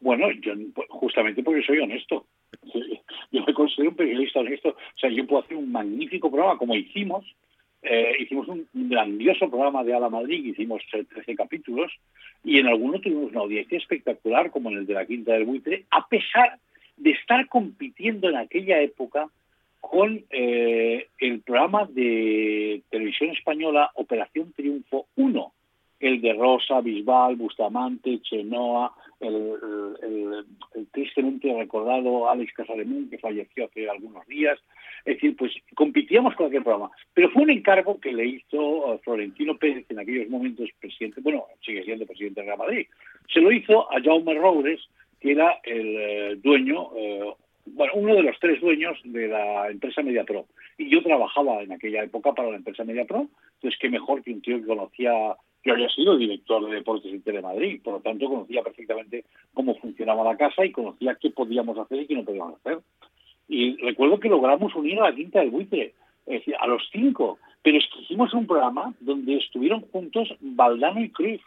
Bueno, 0.00 0.30
yo 0.40 0.54
pues, 0.74 0.88
justamente 0.88 1.42
porque 1.42 1.62
soy 1.62 1.80
honesto. 1.80 2.26
Yo 3.32 3.44
me 3.44 3.52
considero 3.52 3.90
un 3.90 3.96
periodista 3.96 4.40
honesto. 4.40 4.70
O 4.70 4.98
sea, 4.98 5.10
yo 5.10 5.26
puedo 5.26 5.42
hacer 5.42 5.56
un 5.56 5.70
magnífico 5.70 6.30
programa 6.30 6.56
como 6.56 6.74
hicimos. 6.74 7.26
Eh, 7.82 8.12
hicimos 8.20 8.48
un 8.48 8.66
grandioso 8.72 9.50
programa 9.50 9.84
de 9.84 9.94
Ala 9.94 10.08
Madrid, 10.08 10.46
hicimos 10.46 10.82
eh, 10.94 11.04
13 11.04 11.36
capítulos, 11.36 11.92
y 12.42 12.58
en 12.58 12.66
alguno 12.66 13.00
tuvimos 13.00 13.30
una 13.30 13.40
audiencia 13.40 13.76
espectacular, 13.76 14.50
como 14.50 14.70
en 14.70 14.78
el 14.78 14.86
de 14.86 14.94
la 14.94 15.06
Quinta 15.06 15.34
del 15.34 15.44
Buitre, 15.44 15.84
a 15.90 16.08
pesar 16.08 16.58
de 16.96 17.10
estar 17.10 17.46
compitiendo 17.48 18.30
en 18.30 18.36
aquella 18.36 18.80
época 18.80 19.28
con 19.80 20.24
eh, 20.30 21.08
el 21.18 21.40
programa 21.40 21.86
de 21.86 22.82
televisión 22.90 23.30
española 23.30 23.90
Operación 23.94 24.52
Triunfo 24.52 25.06
1, 25.16 25.52
el 26.00 26.20
de 26.20 26.32
Rosa, 26.34 26.80
Bisbal, 26.80 27.36
Bustamante, 27.36 28.20
Chenoa, 28.22 28.92
el, 29.20 30.44
tristemente 30.92 31.52
recordado 31.54 32.28
Alex 32.28 32.52
Casademun, 32.52 33.08
que 33.08 33.18
falleció 33.18 33.64
hace 33.66 33.88
algunos 33.88 34.26
días. 34.26 34.58
Es 35.04 35.14
decir, 35.14 35.36
pues 35.36 35.52
compitíamos 35.74 36.34
con 36.34 36.46
aquel 36.46 36.62
programa. 36.62 36.90
Pero 37.14 37.30
fue 37.30 37.42
un 37.42 37.50
encargo 37.50 37.98
que 38.00 38.12
le 38.12 38.26
hizo 38.26 38.94
eh, 38.94 39.00
Florentino 39.04 39.56
Pérez, 39.56 39.86
en 39.88 39.98
aquellos 39.98 40.28
momentos 40.28 40.68
presidente, 40.80 41.20
bueno, 41.20 41.46
sigue 41.64 41.84
siendo 41.84 42.06
presidente 42.06 42.40
de 42.40 42.46
Real 42.46 42.58
Madrid. 42.58 42.86
Se 43.32 43.40
lo 43.40 43.52
hizo 43.52 43.90
a 43.90 44.00
Jaume 44.02 44.34
Roures, 44.34 44.80
que 45.20 45.32
era 45.32 45.60
el 45.64 45.96
eh, 45.96 46.36
dueño, 46.42 46.90
eh, 46.96 47.34
bueno, 47.66 47.92
uno 47.96 48.14
de 48.14 48.22
los 48.22 48.38
tres 48.38 48.60
dueños 48.60 48.98
de 49.04 49.28
la 49.28 49.70
empresa 49.70 50.02
MediaPro. 50.02 50.46
Y 50.78 50.88
yo 50.88 51.02
trabajaba 51.02 51.62
en 51.62 51.72
aquella 51.72 52.02
época 52.04 52.32
para 52.32 52.50
la 52.50 52.56
empresa 52.56 52.84
MediaPro, 52.84 53.28
entonces 53.56 53.78
qué 53.80 53.88
mejor 53.88 54.22
que 54.22 54.32
un 54.32 54.40
tío 54.40 54.60
que 54.60 54.66
conocía, 54.66 55.36
yo 55.64 55.72
había 55.72 55.88
sido 55.90 56.16
director 56.16 56.64
de 56.68 56.76
deportes 56.76 57.12
en 57.12 57.22
Telemadrid, 57.22 57.82
por 57.82 57.94
lo 57.94 58.00
tanto 58.00 58.28
conocía 58.28 58.62
perfectamente 58.62 59.24
cómo 59.52 59.74
funcionaba 59.76 60.24
la 60.24 60.36
casa 60.36 60.64
y 60.64 60.72
conocía 60.72 61.16
qué 61.20 61.30
podíamos 61.30 61.78
hacer 61.78 62.02
y 62.02 62.06
qué 62.06 62.14
no 62.14 62.24
podíamos 62.24 62.54
hacer. 62.60 62.78
Y 63.48 63.76
recuerdo 63.76 64.20
que 64.20 64.28
logramos 64.28 64.74
unir 64.74 64.98
a 65.00 65.10
la 65.10 65.14
Quinta 65.14 65.40
del 65.40 65.50
Buitre, 65.50 65.94
es 66.26 66.40
decir, 66.40 66.54
a 66.58 66.66
los 66.66 66.82
cinco, 66.92 67.38
pero 67.62 67.78
es 67.78 67.84
que 67.92 68.02
hicimos 68.02 68.32
un 68.34 68.46
programa 68.46 68.94
donde 69.00 69.36
estuvieron 69.36 69.82
juntos 69.92 70.28
Valdano 70.40 71.00
y 71.00 71.10
Cruz. 71.10 71.40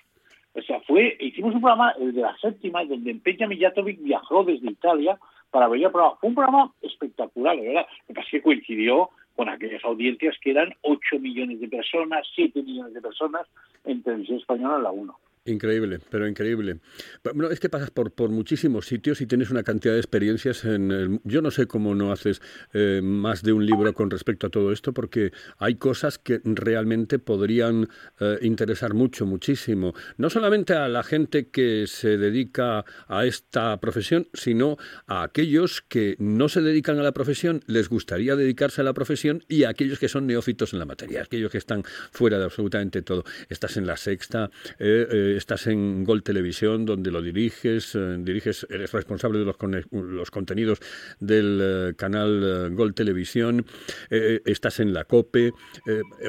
O 0.53 0.61
sea, 0.61 0.81
fue, 0.81 1.15
hicimos 1.19 1.53
un 1.53 1.61
programa, 1.61 1.93
el 1.99 2.13
de 2.13 2.21
la 2.21 2.35
séptima, 2.37 2.83
donde 2.83 3.15
Peña 3.15 3.47
Mijatovic 3.47 4.01
viajó 4.01 4.43
desde 4.43 4.71
Italia 4.71 5.19
para 5.51 5.67
ver 5.67 5.83
el 5.83 5.91
programa. 5.91 6.17
Fue 6.19 6.29
un 6.29 6.35
programa 6.35 6.73
espectacular, 6.81 7.55
la 7.55 7.61
¿verdad? 7.61 7.87
Lo 8.07 8.15
que 8.15 8.21
que 8.29 8.41
coincidió 8.41 9.09
con 9.35 9.49
aquellas 9.49 9.83
audiencias 9.85 10.35
que 10.41 10.51
eran 10.51 10.73
8 10.81 11.19
millones 11.19 11.61
de 11.61 11.67
personas, 11.67 12.27
7 12.35 12.61
millones 12.61 12.93
de 12.93 13.01
personas 13.01 13.47
en 13.85 14.03
televisión 14.03 14.39
española 14.39 14.77
en 14.77 14.83
la 14.83 14.91
1. 14.91 15.19
Increíble, 15.49 15.99
pero 16.09 16.27
increíble. 16.27 16.79
Bueno, 17.23 17.49
es 17.49 17.59
que 17.59 17.69
pasas 17.69 17.91
por, 17.91 18.11
por 18.11 18.29
muchísimos 18.29 18.87
sitios 18.87 19.21
y 19.21 19.25
tienes 19.25 19.49
una 19.49 19.63
cantidad 19.63 19.93
de 19.93 19.99
experiencias 19.99 20.63
en 20.65 20.91
el... 20.91 21.19
Yo 21.23 21.41
no 21.41 21.51
sé 21.51 21.67
cómo 21.67 21.95
no 21.95 22.11
haces 22.11 22.41
eh, 22.73 23.01
más 23.03 23.43
de 23.43 23.53
un 23.53 23.65
libro 23.65 23.93
con 23.93 24.09
respecto 24.09 24.47
a 24.47 24.49
todo 24.49 24.71
esto, 24.71 24.93
porque 24.93 25.31
hay 25.57 25.75
cosas 25.75 26.17
que 26.17 26.41
realmente 26.43 27.19
podrían 27.19 27.89
eh, 28.19 28.37
interesar 28.41 28.93
mucho, 28.93 29.25
muchísimo. 29.25 29.93
No 30.17 30.29
solamente 30.29 30.73
a 30.73 30.87
la 30.87 31.03
gente 31.03 31.47
que 31.47 31.85
se 31.87 32.17
dedica 32.17 32.85
a 33.07 33.25
esta 33.25 33.79
profesión, 33.79 34.27
sino 34.33 34.77
a 35.07 35.23
aquellos 35.23 35.81
que 35.81 36.15
no 36.19 36.47
se 36.49 36.61
dedican 36.61 36.99
a 36.99 37.03
la 37.03 37.11
profesión, 37.11 37.63
les 37.67 37.89
gustaría 37.89 38.35
dedicarse 38.35 38.81
a 38.81 38.83
la 38.83 38.93
profesión, 38.93 39.43
y 39.47 39.63
a 39.63 39.69
aquellos 39.69 39.99
que 39.99 40.07
son 40.07 40.27
neófitos 40.27 40.73
en 40.73 40.79
la 40.79 40.85
materia, 40.85 41.23
aquellos 41.23 41.51
que 41.51 41.57
están 41.57 41.83
fuera 42.11 42.37
de 42.37 42.45
absolutamente 42.45 43.01
todo. 43.01 43.23
Estás 43.49 43.77
en 43.77 43.87
la 43.87 43.97
sexta, 43.97 44.51
eh, 44.77 45.07
eh, 45.09 45.35
estás 45.39 45.65
en 45.67 46.03
Gol 46.03 46.21
Televisión, 46.21 46.85
donde 46.85 47.09
lo 47.09 47.21
diriges, 47.21 47.95
eh, 47.95 48.17
diriges, 48.19 48.67
eres 48.69 48.91
responsable 48.91 49.39
de 49.39 49.45
los, 49.45 49.55
los 49.91 50.29
contenidos 50.29 50.79
del 51.19 51.59
eh, 51.61 51.93
canal 51.95 52.43
eh, 52.43 52.75
Gol 52.75 52.93
Televisión, 52.93 53.65
estás 54.09 54.79
en 54.79 54.93
la 54.93 55.05
COPE, 55.05 55.53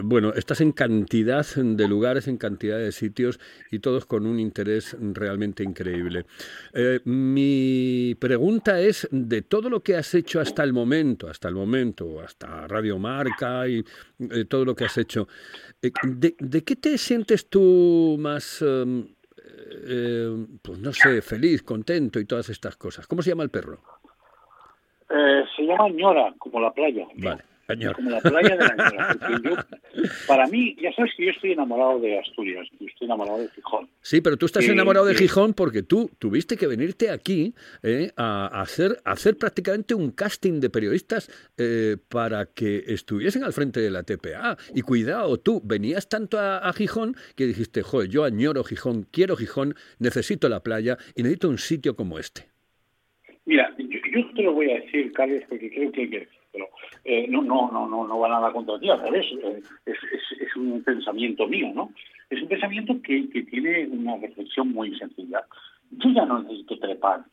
bueno, 0.04 0.32
estás 0.34 0.60
en 0.60 0.72
cantidad 0.72 1.46
de 1.54 1.88
lugares, 1.88 2.28
en 2.28 2.36
cantidad 2.36 2.78
de 2.78 2.92
sitios 2.92 3.40
y 3.70 3.80
todos 3.80 4.06
con 4.06 4.26
un 4.26 4.38
interés 4.38 4.96
realmente 5.00 5.62
increíble. 5.62 6.26
Mi 7.04 8.16
pregunta 8.18 8.80
es, 8.80 9.08
de 9.10 9.42
todo 9.42 9.68
lo 9.68 9.82
que 9.82 9.96
has 9.96 10.14
hecho 10.14 10.40
hasta 10.40 10.62
el 10.62 10.72
momento, 10.72 11.28
hasta 11.28 11.48
el 11.48 11.54
momento, 11.54 12.20
hasta 12.20 12.66
Radio 12.68 12.98
Marca 12.98 13.66
y 13.68 13.84
todo 14.48 14.64
lo 14.64 14.76
que 14.76 14.84
has 14.84 14.98
hecho, 14.98 15.28
¿de, 15.82 16.34
de 16.38 16.64
qué 16.64 16.76
te 16.76 16.98
sientes 16.98 17.48
tú 17.48 18.16
más, 18.18 18.62
em, 18.62 19.06
eh, 19.88 20.46
pues 20.62 20.78
no 20.78 20.92
sé, 20.92 21.22
feliz, 21.22 21.62
contento 21.62 22.20
y 22.20 22.24
todas 22.26 22.48
estas 22.48 22.76
cosas? 22.76 23.06
¿Cómo 23.06 23.22
se 23.22 23.30
llama 23.30 23.42
el 23.42 23.50
perro? 23.50 23.80
Eh, 25.10 25.44
se 25.56 25.62
llama 25.62 25.88
Ñora, 25.88 26.34
como 26.38 26.60
la 26.60 26.72
playa. 26.72 27.06
Vale, 27.16 27.42
Como 27.94 28.10
la 28.10 28.20
playa 28.20 28.56
de 28.56 28.64
la 28.64 29.40
yo- 29.44 29.56
para 30.26 30.46
mí, 30.46 30.76
ya 30.80 30.92
sabes 30.92 31.12
que 31.16 31.24
yo 31.26 31.30
estoy 31.32 31.52
enamorado 31.52 31.98
de 32.00 32.18
Asturias, 32.18 32.66
yo 32.78 32.86
estoy 32.86 33.06
enamorado 33.06 33.38
de 33.38 33.48
Gijón. 33.50 33.88
Sí, 34.00 34.20
pero 34.20 34.36
tú 34.36 34.46
estás 34.46 34.64
Sí, 34.64 34.70
enamorado 34.70 35.06
de 35.06 35.14
sí. 35.14 35.24
Gijón 35.24 35.52
porque 35.54 35.82
tú 35.82 36.10
tuviste 36.18 36.56
que 36.56 36.66
venirte 36.66 37.10
aquí 37.10 37.54
eh, 37.82 38.10
a, 38.16 38.60
hacer, 38.60 38.98
a 39.04 39.12
hacer 39.12 39.36
prácticamente 39.36 39.94
un 39.94 40.10
casting 40.12 40.60
de 40.60 40.70
periodistas 40.70 41.30
eh, 41.58 41.96
para 42.08 42.46
que 42.46 42.84
estuviesen 42.86 43.42
al 43.44 43.52
frente 43.52 43.80
de 43.80 43.90
la 43.90 44.02
TPA. 44.02 44.56
Y 44.74 44.82
cuidado, 44.82 45.38
tú 45.38 45.60
venías 45.64 46.08
tanto 46.08 46.38
a, 46.38 46.58
a 46.58 46.72
Gijón 46.72 47.16
que 47.36 47.46
dijiste, 47.46 47.82
joder, 47.82 48.08
yo 48.08 48.24
añoro 48.24 48.62
Gijón, 48.64 49.06
quiero 49.10 49.36
Gijón, 49.36 49.74
necesito 49.98 50.48
la 50.48 50.62
playa 50.62 50.96
y 51.14 51.22
necesito 51.22 51.48
un 51.48 51.58
sitio 51.58 51.96
como 51.96 52.18
este. 52.18 52.46
Mira, 53.46 53.74
yo, 53.78 53.86
yo 54.12 54.32
te 54.34 54.42
lo 54.42 54.52
voy 54.52 54.70
a 54.70 54.80
decir, 54.80 55.12
Carlos, 55.12 55.42
porque 55.48 55.70
creo 55.70 55.90
que 55.92 56.02
hay 56.02 56.10
que 56.10 56.28
Eh, 57.04 57.26
no, 57.28 57.42
no, 57.42 57.70
no, 57.70 57.88
no, 57.88 58.06
no 58.06 58.18
va 58.18 58.28
nada 58.28 58.52
contra 58.52 58.78
ti, 58.78 58.90
al 58.90 59.00
revés. 59.00 59.26
eh, 59.42 59.62
es, 59.86 60.56
un 60.56 60.82
pensamiento 60.82 61.46
mío, 61.46 61.70
¿no? 61.74 61.92
Es 62.28 62.42
un 62.42 62.48
pensamiento 62.48 62.94
que, 63.02 63.28
que 63.30 63.42
tiene 63.44 63.86
una 63.86 64.16
reflexión 64.16 64.72
muy 64.72 64.96
sencilla. 64.98 65.44
Yo 65.90 66.10
ya 66.10 66.24
no 66.24 66.42
necesito 66.42 66.78
trepar. 66.78 67.24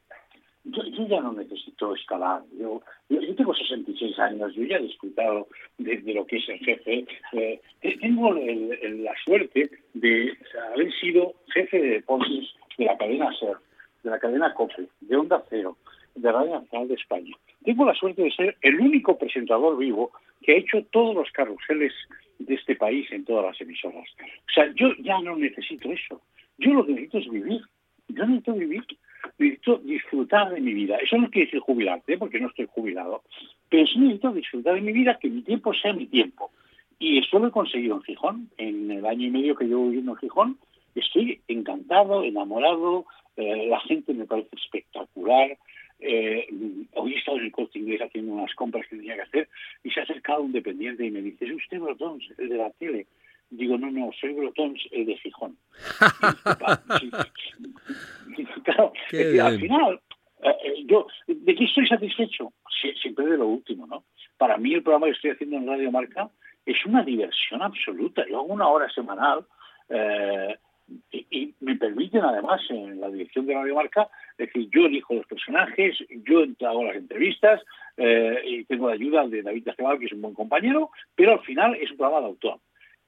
Yo, 0.63 0.83
yo 0.83 1.07
ya 1.07 1.21
no 1.21 1.33
necesito 1.33 1.95
escalar. 1.95 2.43
Yo, 2.59 2.81
yo, 3.09 3.21
yo 3.21 3.35
tengo 3.35 3.53
66 3.53 4.19
años, 4.19 4.53
yo 4.53 4.63
ya 4.63 4.77
he 4.77 4.83
disfrutado 4.83 5.47
de, 5.77 6.13
lo 6.13 6.25
que 6.25 6.37
es 6.37 6.49
el 6.49 6.59
jefe. 6.59 7.05
Eh, 7.33 7.61
tengo 8.01 8.33
la 8.33 9.13
suerte 9.23 9.69
de 9.93 10.37
haber 10.73 10.93
sido 10.99 11.33
jefe 11.53 11.81
de 11.81 11.89
deportes 11.89 12.53
de 12.77 12.85
la 12.85 12.97
cadena 12.97 13.33
SER, 13.39 13.57
de 14.03 14.09
la 14.09 14.19
cadena 14.19 14.53
COPE, 14.53 14.87
de 15.01 15.15
Onda 15.15 15.43
Cero, 15.49 15.77
de 16.15 16.31
Radio 16.31 16.59
Nacional 16.59 16.87
de 16.87 16.95
España. 16.95 17.35
Tengo 17.67 17.83
la 17.83 17.95
suerte 17.95 18.23
de 18.23 18.31
ser 18.31 18.55
el 18.61 18.79
único 18.79 19.17
presentador 19.17 19.77
vivo 19.77 20.11
que 20.41 20.53
ha 20.53 20.55
hecho 20.55 20.85
todos 20.85 21.13
los 21.13 21.29
carruseles 21.33 21.91
de 22.39 22.55
este 22.55 22.77
país 22.77 23.11
en 23.11 23.25
todas 23.25 23.43
las 23.43 23.59
emisoras. 23.59 24.07
O 24.21 24.53
sea, 24.55 24.73
yo 24.73 24.93
ya 24.99 25.19
no 25.19 25.35
necesito 25.35 25.91
eso. 25.91 26.21
Yo 26.57 26.73
lo 26.73 26.85
que 26.85 26.93
necesito 26.93 27.17
es 27.17 27.29
vivir. 27.29 27.61
Yo 28.07 28.25
necesito 28.25 28.53
vivir. 28.53 28.85
Necesito 29.37 29.79
disfrutar 29.79 30.53
de 30.53 30.61
mi 30.61 30.73
vida. 30.73 30.95
Eso 30.95 31.17
no 31.17 31.29
quiere 31.29 31.47
decir 31.47 31.59
jubilarte, 31.59 32.13
¿eh? 32.13 32.17
porque 32.17 32.39
no 32.39 32.47
estoy 32.47 32.69
jubilado. 32.71 33.23
Pero 33.67 33.85
sí 33.85 33.99
necesito 33.99 34.31
disfrutar 34.31 34.75
de 34.75 34.81
mi 34.81 34.93
vida, 34.93 35.19
que 35.19 35.27
mi 35.27 35.41
tiempo 35.41 35.73
sea 35.73 35.91
mi 35.91 36.05
tiempo. 36.05 36.51
Y 36.99 37.17
esto 37.17 37.37
lo 37.37 37.49
he 37.49 37.51
conseguido 37.51 37.95
en 37.97 38.03
Gijón. 38.03 38.49
En 38.57 38.89
el 38.91 39.05
año 39.05 39.27
y 39.27 39.31
medio 39.31 39.57
que 39.57 39.65
llevo 39.65 39.87
viviendo 39.87 40.13
en 40.13 40.19
Gijón, 40.19 40.57
estoy 40.95 41.41
encantado, 41.49 42.23
enamorado. 42.23 43.05
eh, 43.35 43.67
la 43.67 43.81
gente 43.81 44.13
me 44.13 44.23
parece 44.23 44.55
espectacular. 44.55 45.57
Eh, 45.99 46.47
hoy 46.93 47.13
he 47.13 47.17
estado 47.17 47.37
en 47.37 47.45
el 47.45 47.51
corte 47.51 47.79
inglés 47.79 48.01
haciendo 48.01 48.33
unas 48.33 48.53
compras 48.53 48.85
que 48.87 48.97
tenía 48.97 49.15
que 49.15 49.21
hacer 49.23 49.49
y 49.83 49.89
se 49.91 49.99
ha 49.99 50.03
acercado 50.03 50.41
un 50.41 50.51
dependiente 50.51 51.05
y 51.05 51.11
me 51.11 51.21
dice, 51.21 51.45
¿es 51.45 51.53
usted 51.53 51.79
Brotons, 51.79 52.23
el 52.37 52.49
de 52.49 52.57
la 52.57 52.69
tele? 52.71 53.07
Digo, 53.49 53.77
no, 53.77 53.89
no, 53.89 54.11
soy 54.19 54.33
Brotons, 54.33 54.79
el 54.91 55.05
de 55.05 55.17
Gijón. 55.17 55.57
Claro, 58.63 58.91
que 59.09 59.39
al 59.41 59.59
final, 59.59 59.99
eh, 60.43 60.49
eh, 60.65 60.83
yo, 60.85 61.07
¿de 61.27 61.55
qué 61.55 61.63
estoy 61.63 61.87
satisfecho? 61.87 62.51
Sie- 62.81 62.93
siempre 63.01 63.25
de 63.25 63.37
lo 63.37 63.47
último, 63.47 63.87
¿no? 63.87 64.03
Para 64.37 64.57
mí 64.57 64.73
el 64.73 64.83
programa 64.83 65.07
que 65.07 65.13
estoy 65.13 65.31
haciendo 65.31 65.57
en 65.57 65.67
Radio 65.67 65.91
Marca 65.91 66.29
es 66.65 66.85
una 66.85 67.01
diversión 67.03 67.61
absoluta. 67.61 68.25
Yo 68.29 68.39
hago 68.39 68.53
una 68.53 68.67
hora 68.67 68.89
semanal 68.91 69.45
eh, 69.89 70.55
y, 71.11 71.53
me 71.59 71.75
permiten 71.75 72.21
además 72.21 72.61
en 72.69 72.99
la 72.99 73.09
dirección 73.09 73.45
de 73.45 73.53
Radio 73.53 73.75
Marca, 73.75 74.09
decir, 74.37 74.69
yo 74.71 74.85
elijo 74.85 75.15
los 75.15 75.25
personajes, 75.25 75.97
yo 76.25 76.43
hago 76.67 76.85
las 76.85 76.95
entrevistas 76.95 77.61
eh, 77.97 78.41
y 78.45 78.63
tengo 78.65 78.87
la 78.87 78.93
ayuda 78.93 79.27
de 79.27 79.41
David 79.41 79.65
Tajeval, 79.65 79.99
que 79.99 80.05
es 80.05 80.13
un 80.13 80.21
buen 80.21 80.33
compañero, 80.33 80.91
pero 81.15 81.33
al 81.33 81.41
final 81.41 81.75
es 81.75 81.91
un 81.91 81.97
programa 81.97 82.21
de 82.21 82.27
autor. 82.27 82.59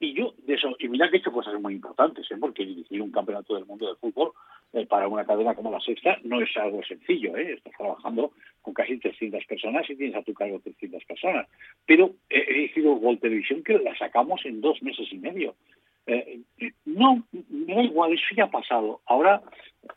Y 0.02 0.14
yo, 0.14 0.34
de 0.46 0.54
eso, 0.54 0.74
y 0.78 0.88
mira 0.88 1.10
que 1.10 1.16
he 1.16 1.20
hecho 1.20 1.30
cosas 1.30 1.60
muy 1.60 1.74
importantes, 1.74 2.26
¿eh? 2.30 2.36
porque 2.40 2.64
dirigir 2.64 3.02
un 3.02 3.12
campeonato 3.12 3.54
del 3.54 3.66
mundo 3.66 3.86
de 3.86 3.96
fútbol 3.96 4.32
eh, 4.72 4.86
para 4.86 5.06
una 5.06 5.26
cadena 5.26 5.54
como 5.54 5.70
la 5.70 5.78
Sexta 5.78 6.16
no 6.24 6.40
es 6.40 6.56
algo 6.56 6.82
sencillo, 6.82 7.36
¿eh? 7.36 7.52
estás 7.52 7.74
trabajando 7.76 8.32
con 8.62 8.72
casi 8.72 8.98
300 8.98 9.44
personas 9.44 9.88
y 9.90 9.96
tienes 9.96 10.16
a 10.16 10.22
tu 10.22 10.32
cargo 10.32 10.58
300 10.60 11.04
personas. 11.04 11.46
Pero 11.84 12.14
he 12.30 12.40
dirigido 12.50 12.94
Gol 12.94 13.18
Televisión 13.18 13.62
que 13.62 13.78
la 13.78 13.94
sacamos 13.98 14.40
en 14.46 14.62
dos 14.62 14.82
meses 14.82 15.06
y 15.12 15.18
medio. 15.18 15.54
Eh, 16.10 16.40
no, 16.86 17.26
me 17.48 17.74
da 17.74 17.82
igual, 17.82 18.12
eso 18.12 18.24
ya 18.36 18.44
ha 18.44 18.50
pasado. 18.50 19.00
Ahora, 19.06 19.42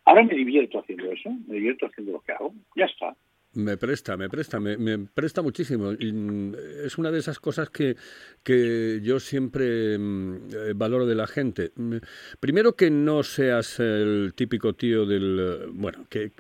ahora 0.06 0.24
me 0.24 0.36
divierto 0.36 0.80
haciendo 0.80 1.12
eso, 1.12 1.30
me 1.48 1.56
divierto 1.56 1.88
haciendo 1.88 2.14
lo 2.14 2.22
que 2.22 2.32
hago, 2.34 2.54
ya 2.76 2.86
está. 2.86 3.16
Me 3.56 3.78
presta, 3.78 4.18
me 4.18 4.30
presta, 4.30 4.60
me, 4.60 4.78
me 4.78 4.98
presta 4.98 5.44
muchísimo. 5.44 5.92
Mm, 5.92 6.56
es 6.86 6.98
una 6.98 7.12
de 7.12 7.20
esas 7.20 7.40
cosas 7.40 7.70
que, 7.70 7.96
que 8.44 9.00
yo 9.04 9.20
siempre 9.20 9.98
mm, 9.98 10.36
eh, 10.36 10.74
valoro 10.76 11.06
de 11.06 11.14
la 11.14 11.28
gente. 11.28 11.72
Mm, 11.76 11.98
Primero 12.40 12.76
que 12.76 12.90
no 12.90 13.22
seas 13.22 13.80
el 13.80 14.34
típico 14.36 14.74
tío 14.74 15.06
del... 15.06 15.68
Bueno, 15.72 16.08
que... 16.10 16.32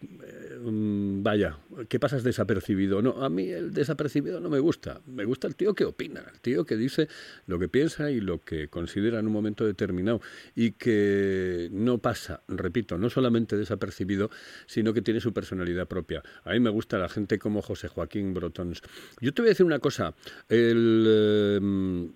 mm, 0.59 1.23
vaya, 1.23 1.57
que 1.89 1.99
pasas 1.99 2.23
desapercibido. 2.23 3.01
No, 3.01 3.23
a 3.23 3.29
mí 3.29 3.49
el 3.49 3.73
desapercibido 3.73 4.39
no 4.39 4.49
me 4.49 4.59
gusta. 4.59 5.01
Me 5.05 5.25
gusta 5.25 5.47
el 5.47 5.55
tío 5.55 5.73
que 5.73 5.85
opina, 5.85 6.23
el 6.33 6.39
tío 6.39 6.65
que 6.65 6.77
dice 6.77 7.07
lo 7.47 7.59
que 7.59 7.69
piensa 7.69 8.11
y 8.11 8.19
lo 8.19 8.39
que 8.41 8.67
considera 8.67 9.19
en 9.19 9.27
un 9.27 9.33
momento 9.33 9.65
determinado. 9.65 10.21
Y 10.55 10.71
que 10.71 11.69
no 11.71 11.97
pasa, 11.97 12.43
repito, 12.47 12.97
no 12.97 13.09
solamente 13.09 13.57
desapercibido, 13.57 14.29
sino 14.65 14.93
que 14.93 15.01
tiene 15.01 15.19
su 15.19 15.33
personalidad 15.33 15.87
propia. 15.87 16.23
A 16.43 16.51
mí 16.51 16.59
me 16.59 16.69
gusta 16.69 16.97
la 16.97 17.09
gente 17.09 17.39
como 17.39 17.61
José 17.61 17.87
Joaquín 17.87 18.33
Brotons. 18.33 18.81
Yo 19.21 19.33
te 19.33 19.41
voy 19.41 19.49
a 19.49 19.51
decir 19.51 19.65
una 19.65 19.79
cosa. 19.79 20.13
El, 20.49 21.05
eh, 21.07 22.09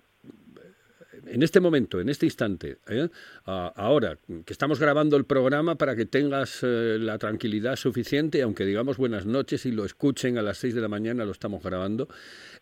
en 1.30 1.42
este 1.42 1.60
momento, 1.60 2.00
en 2.00 2.08
este 2.08 2.26
instante, 2.26 2.78
¿eh? 2.88 3.08
Ahora 3.44 4.18
que 4.44 4.52
estamos 4.52 4.78
grabando 4.78 5.16
el 5.16 5.24
programa 5.24 5.76
para 5.76 5.96
que 5.96 6.06
tengas 6.06 6.60
eh, 6.62 6.98
la 7.00 7.18
tranquilidad 7.18 7.76
suficiente, 7.76 8.42
aunque 8.42 8.64
digamos 8.64 8.96
buenas 8.96 9.26
noches 9.26 9.66
y 9.66 9.72
lo 9.72 9.84
escuchen 9.84 10.38
a 10.38 10.42
las 10.42 10.58
6 10.58 10.74
de 10.74 10.80
la 10.80 10.88
mañana, 10.88 11.24
lo 11.24 11.32
estamos 11.32 11.62
grabando, 11.62 12.08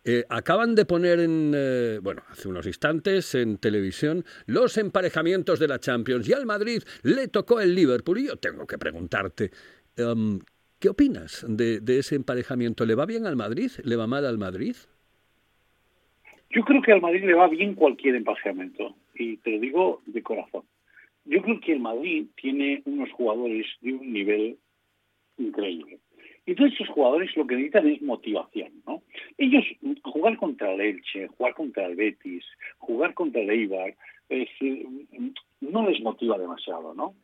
eh, 0.03 0.25
acaban 0.29 0.75
de 0.75 0.85
poner 0.85 1.19
en, 1.19 1.99
bueno, 2.01 2.23
hace 2.29 2.47
unos 2.47 2.65
instantes 2.65 3.35
en 3.35 3.57
televisión 3.57 4.25
los 4.45 4.77
emparejamientos 4.77 5.59
de 5.59 5.67
la 5.67 5.79
Champions 5.79 6.27
y 6.27 6.33
al 6.33 6.45
Madrid 6.45 6.83
le 7.03 7.27
tocó 7.27 7.59
el 7.59 7.75
Liverpool 7.75 8.19
y 8.19 8.27
yo 8.27 8.37
tengo 8.37 8.65
que 8.67 8.77
preguntarte, 8.77 9.51
em, 9.95 10.39
¿qué 10.79 10.89
opinas 10.89 11.45
de, 11.47 11.79
de 11.79 11.99
ese 11.99 12.15
emparejamiento? 12.15 12.85
¿Le 12.85 12.95
va 12.95 13.05
bien 13.05 13.25
al 13.25 13.35
Madrid? 13.35 13.71
¿Le 13.83 13.95
va 13.95 14.07
mal 14.07 14.25
al 14.25 14.37
Madrid? 14.37 14.75
Yo 16.49 16.63
creo 16.63 16.81
que 16.81 16.93
al 16.93 17.01
Madrid 17.01 17.25
le 17.25 17.33
va 17.33 17.47
bien 17.47 17.75
cualquier 17.75 18.15
emparejamiento, 18.15 18.95
y 19.15 19.37
te 19.37 19.51
lo 19.51 19.59
digo 19.59 20.01
de 20.05 20.23
corazón. 20.23 20.63
Yo 21.25 21.41
creo 21.41 21.59
que 21.59 21.73
el 21.73 21.79
Madrid 21.79 22.27
tiene 22.35 22.81
unos 22.85 23.11
jugadores 23.11 23.67
de 23.81 23.93
un 23.93 24.13
nivel 24.13 24.57
increíble. 25.37 25.99
Y 26.45 26.55
todos 26.55 26.71
estos 26.71 26.87
jugadores 26.87 27.35
lo 27.35 27.45
que 27.45 27.55
necesitan 27.55 27.87
es 27.87 28.01
motivación, 28.01 28.71
¿no? 28.85 29.03
Ellos, 29.37 29.65
jugar 30.03 30.37
contra 30.37 30.71
el 30.71 30.79
Elche, 30.79 31.27
jugar 31.27 31.53
contra 31.53 31.85
el 31.85 31.97
Betis, 31.97 32.45
jugar 32.77 33.13
contra 33.13 33.41
el 33.41 33.49
Eibar, 33.49 33.95
es 34.29 34.47
decir, 34.47 34.87
no 35.59 35.89
les 35.89 36.01
motiva 36.01 36.37
demasiado, 36.37 36.93
¿no? 36.93 37.15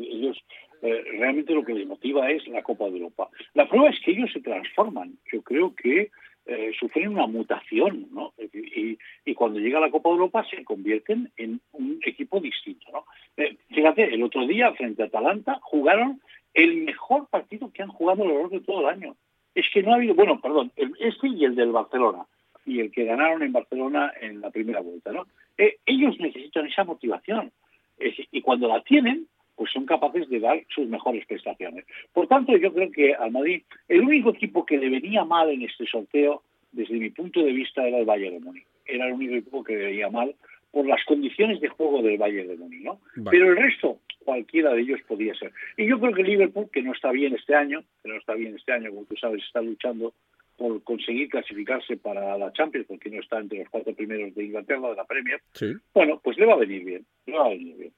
Ellos 0.00 0.36
eh, 0.82 1.04
realmente 1.18 1.54
lo 1.54 1.64
que 1.64 1.74
les 1.74 1.86
motiva 1.86 2.28
es 2.30 2.46
la 2.48 2.62
Copa 2.64 2.86
de 2.86 2.98
Europa. 2.98 3.28
La 3.54 3.68
prueba 3.68 3.88
es 3.88 4.00
que 4.00 4.10
ellos 4.10 4.32
se 4.32 4.40
transforman. 4.40 5.16
Yo 5.32 5.42
creo 5.42 5.74
que 5.76 6.10
eh, 6.46 6.72
sufren 6.78 7.08
una 7.08 7.26
mutación, 7.26 8.08
¿no? 8.12 8.32
Y, 8.52 8.98
y 9.24 9.34
cuando 9.34 9.60
llega 9.60 9.78
la 9.80 9.90
Copa 9.90 10.10
Europa 10.10 10.44
se 10.50 10.64
convierten 10.64 11.30
en 11.36 11.60
un 11.72 12.00
equipo 12.04 12.40
distinto, 12.40 12.86
¿no? 12.92 13.04
Eh, 13.36 13.56
fíjate, 13.70 14.12
el 14.14 14.22
otro 14.22 14.46
día 14.46 14.72
frente 14.72 15.02
a 15.02 15.06
Atalanta 15.06 15.58
jugaron 15.62 16.20
el 16.54 16.82
mejor 16.82 17.28
partido 17.28 17.70
que 17.72 17.82
han 17.82 17.88
jugado 17.88 18.24
a 18.24 18.26
lo 18.26 18.34
largo 18.34 18.48
de 18.50 18.60
todo 18.60 18.80
el 18.80 18.86
año. 18.86 19.16
Es 19.54 19.66
que 19.72 19.82
no 19.82 19.92
ha 19.92 19.96
habido, 19.96 20.14
bueno, 20.14 20.40
perdón, 20.40 20.72
el- 20.76 20.96
este 20.98 21.28
y 21.28 21.44
el 21.44 21.54
del 21.54 21.72
Barcelona, 21.72 22.26
y 22.66 22.80
el 22.80 22.90
que 22.90 23.04
ganaron 23.04 23.42
en 23.42 23.52
Barcelona 23.52 24.12
en 24.20 24.40
la 24.40 24.50
primera 24.50 24.80
vuelta, 24.80 25.12
¿no? 25.12 25.26
Eh, 25.58 25.78
ellos 25.86 26.18
necesitan 26.18 26.66
esa 26.66 26.84
motivación. 26.84 27.52
Y 28.32 28.40
cuando 28.40 28.66
la 28.66 28.82
tienen, 28.82 29.28
pues 29.62 29.70
son 29.70 29.86
capaces 29.86 30.28
de 30.28 30.40
dar 30.40 30.60
sus 30.74 30.88
mejores 30.88 31.24
prestaciones. 31.24 31.84
Por 32.12 32.26
tanto, 32.26 32.56
yo 32.56 32.72
creo 32.74 32.90
que 32.90 33.14
al 33.14 33.30
Madrid, 33.30 33.62
el 33.86 34.00
único 34.00 34.30
equipo 34.30 34.66
que 34.66 34.76
le 34.76 34.90
venía 34.90 35.24
mal 35.24 35.50
en 35.50 35.62
este 35.62 35.86
sorteo, 35.86 36.42
desde 36.72 36.94
mi 36.98 37.10
punto 37.10 37.44
de 37.44 37.52
vista, 37.52 37.86
era 37.86 37.98
el 38.00 38.04
Bayern 38.04 38.34
de 38.34 38.40
Múnich. 38.40 38.66
Era 38.86 39.06
el 39.06 39.12
único 39.12 39.36
equipo 39.36 39.62
que 39.62 39.76
le 39.76 39.84
venía 39.84 40.10
mal 40.10 40.34
por 40.72 40.84
las 40.84 41.04
condiciones 41.04 41.60
de 41.60 41.68
juego 41.68 42.02
del 42.02 42.18
Bayern 42.18 42.48
de 42.48 42.56
Múnich, 42.56 42.82
¿no? 42.82 42.98
Vale. 43.14 43.38
Pero 43.38 43.52
el 43.52 43.56
resto, 43.56 44.00
cualquiera 44.24 44.72
de 44.74 44.80
ellos 44.80 44.98
podía 45.06 45.32
ser. 45.36 45.52
Y 45.76 45.86
yo 45.86 46.00
creo 46.00 46.12
que 46.12 46.24
Liverpool, 46.24 46.68
que 46.72 46.82
no 46.82 46.90
está 46.92 47.12
bien 47.12 47.32
este 47.36 47.54
año, 47.54 47.84
que 48.02 48.08
no 48.08 48.16
está 48.16 48.34
bien 48.34 48.56
este 48.56 48.72
año, 48.72 48.90
como 48.90 49.04
tú 49.04 49.14
sabes, 49.14 49.44
está 49.44 49.62
luchando 49.62 50.12
por 50.56 50.82
conseguir 50.82 51.28
clasificarse 51.28 51.98
para 51.98 52.36
la 52.36 52.52
Champions, 52.52 52.88
porque 52.88 53.10
no 53.10 53.20
está 53.20 53.38
entre 53.38 53.60
los 53.60 53.68
cuatro 53.68 53.94
primeros 53.94 54.34
de 54.34 54.42
Inglaterra, 54.42 54.90
de 54.90 54.96
la 54.96 55.04
Premier, 55.04 55.40
Sí. 55.52 55.72
bueno, 55.94 56.20
pues 56.24 56.36
le 56.36 56.46
va 56.46 56.54
a 56.54 56.56
venir 56.56 56.84
bien, 56.84 57.06
le 57.26 57.32
va 57.32 57.46
a 57.46 57.50
venir 57.50 57.76
bien. 57.76 57.92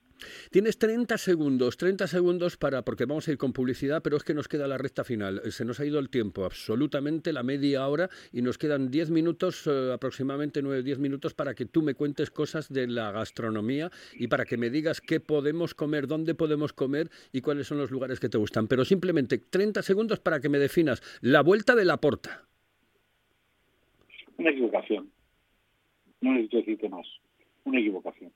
Tienes 0.50 0.79
30 0.79 1.18
segundos, 1.18 1.77
30 1.77 2.07
segundos 2.07 2.57
para, 2.57 2.83
porque 2.83 3.05
vamos 3.05 3.29
a 3.29 3.33
ir 3.33 3.38
con 3.38 3.53
publicidad, 3.53 4.03
pero 4.03 4.16
es 4.16 4.24
que 4.24 4.35
nos 4.35 4.48
queda 4.48 4.66
la 4.66 4.79
recta 4.79 5.05
final. 5.05 5.40
Eh, 5.44 5.50
Se 5.50 5.64
nos 5.64 5.81
ha 5.81 5.85
ido 5.85 5.98
el 5.98 6.09
tiempo, 6.09 6.44
absolutamente 6.44 7.33
la 7.33 7.42
media 7.42 7.87
hora, 7.87 8.09
y 8.33 8.42
nos 8.42 8.59
quedan 8.59 8.90
10 8.90 9.11
minutos, 9.11 9.66
eh, 9.66 9.92
aproximadamente 9.92 10.62
9-10 10.62 10.98
minutos, 10.98 11.35
para 11.35 11.55
que 11.55 11.66
tú 11.66 11.83
me 11.83 11.94
cuentes 11.94 12.31
cosas 12.31 12.72
de 12.72 12.87
la 12.87 13.11
gastronomía 13.12 13.90
y 14.14 14.29
para 14.29 14.44
que 14.44 14.57
me 14.57 14.70
digas 14.70 15.00
qué 15.00 15.20
podemos 15.20 15.74
comer, 15.74 16.07
dónde 16.07 16.35
podemos 16.35 16.72
comer 16.72 17.11
y 17.33 17.40
cuáles 17.40 17.66
son 17.66 17.79
los 17.79 17.90
lugares 17.90 18.20
que 18.20 18.29
te 18.29 18.38
gustan. 18.38 18.68
Pero 18.68 18.85
simplemente 18.85 19.38
30 19.38 19.83
segundos 19.83 20.20
para 20.20 20.40
que 20.40 20.48
me 20.48 20.59
definas 20.59 21.03
la 21.20 21.42
vuelta 21.42 21.74
de 21.74 21.85
la 21.85 22.00
porta. 22.00 22.46
Una 24.37 24.50
equivocación. 24.50 25.11
No 26.20 26.33
necesito 26.33 26.57
decirte 26.59 26.88
más. 26.88 27.07
Una 27.64 27.81
equivocación. 27.81 28.33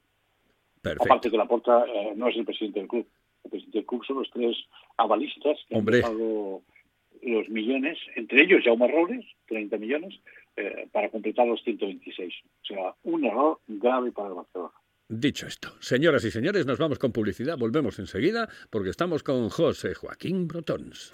Perfecto. 0.88 1.12
Aparte 1.12 1.31
que 1.31 1.37
la 1.37 1.46
porta 1.46 1.85
no 2.16 2.29
es 2.29 2.37
el 2.37 2.44
presidente 2.44 2.81
del 2.81 2.88
club. 2.88 3.07
El 3.44 3.51
presidente 3.51 3.79
del 3.79 3.87
club 3.87 4.05
son 4.05 4.18
los 4.18 4.31
tres 4.31 4.57
avalistas 4.96 5.59
que 5.68 5.77
Hombre. 5.77 5.96
han 5.98 6.03
dejado 6.03 6.62
los 7.22 7.48
millones, 7.48 7.98
entre 8.16 8.42
ellos 8.42 8.62
Jaume 8.64 8.88
Robles, 8.88 9.24
30 9.46 9.77
millones, 9.79 10.14
eh, 10.57 10.88
para 10.92 11.09
completar 11.09 11.46
los 11.46 11.62
126. 11.62 12.35
O 12.62 12.66
sea, 12.66 12.94
un 13.05 13.24
error 13.24 13.59
grave 13.66 14.12
para 14.12 14.29
el 14.29 14.35
Barcelona. 14.35 14.72
Dicho 15.10 15.46
esto, 15.46 15.74
señoras 15.80 16.22
y 16.24 16.30
señores, 16.30 16.66
nos 16.66 16.78
vamos 16.78 16.98
con 16.98 17.12
publicidad. 17.12 17.56
Volvemos 17.56 17.98
enseguida 17.98 18.46
porque 18.68 18.90
estamos 18.90 19.22
con 19.22 19.48
José 19.48 19.94
Joaquín 19.94 20.46
Brotons. 20.46 21.12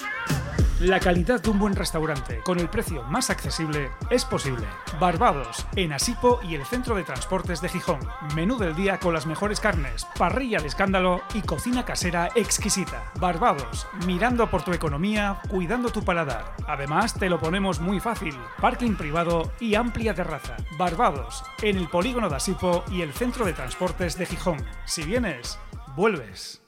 La 0.81 0.99
calidad 0.99 1.41
de 1.41 1.51
un 1.51 1.61
buen 1.61 1.77
restaurante 1.77 2.41
con 2.45 2.59
el 2.59 2.69
precio 2.69 3.05
más 3.05 3.31
accesible 3.31 3.91
es 4.11 4.25
posible. 4.25 4.67
Barbados, 4.99 5.65
en 5.77 5.93
Asipo 5.93 6.41
y 6.43 6.57
el 6.57 6.65
Centro 6.65 6.97
de 6.97 7.05
Transportes 7.05 7.61
de 7.61 7.69
Gijón. 7.69 8.01
Menú 8.35 8.59
del 8.59 8.75
día 8.75 8.99
con 8.99 9.15
las 9.15 9.25
mejores 9.25 9.61
carnes, 9.61 10.05
parrilla 10.19 10.59
de 10.59 10.67
escándalo 10.67 11.23
y 11.33 11.43
cocina 11.43 11.85
casera 11.85 12.31
exquisita. 12.35 13.13
Barbados, 13.21 13.87
mirando 14.05 14.51
por 14.51 14.65
tu 14.65 14.73
economía, 14.73 15.41
cuidando 15.49 15.91
tu 15.91 16.03
paladar. 16.03 16.57
Además, 16.67 17.15
te 17.15 17.31
lo 17.31 17.39
ponemos 17.39 17.79
muy 17.79 18.01
fácil. 18.01 18.35
Parking 18.61 18.97
privado 18.97 19.53
y 19.61 19.77
amplia 19.77 20.13
terraza. 20.13 20.57
Barbados, 20.77 21.45
en 21.63 21.79
el 21.79 21.89
polígono 21.89 22.29
de 22.29 22.37
Asipo 22.37 22.85
y 22.91 23.03
el 23.03 23.13
Centro 23.13 23.47
de 23.47 23.53
Transportes 23.53 23.84
de 23.85 24.25
Gijón. 24.25 24.65
Si 24.87 25.03
vienes, 25.03 25.59
vuelves. 25.95 26.63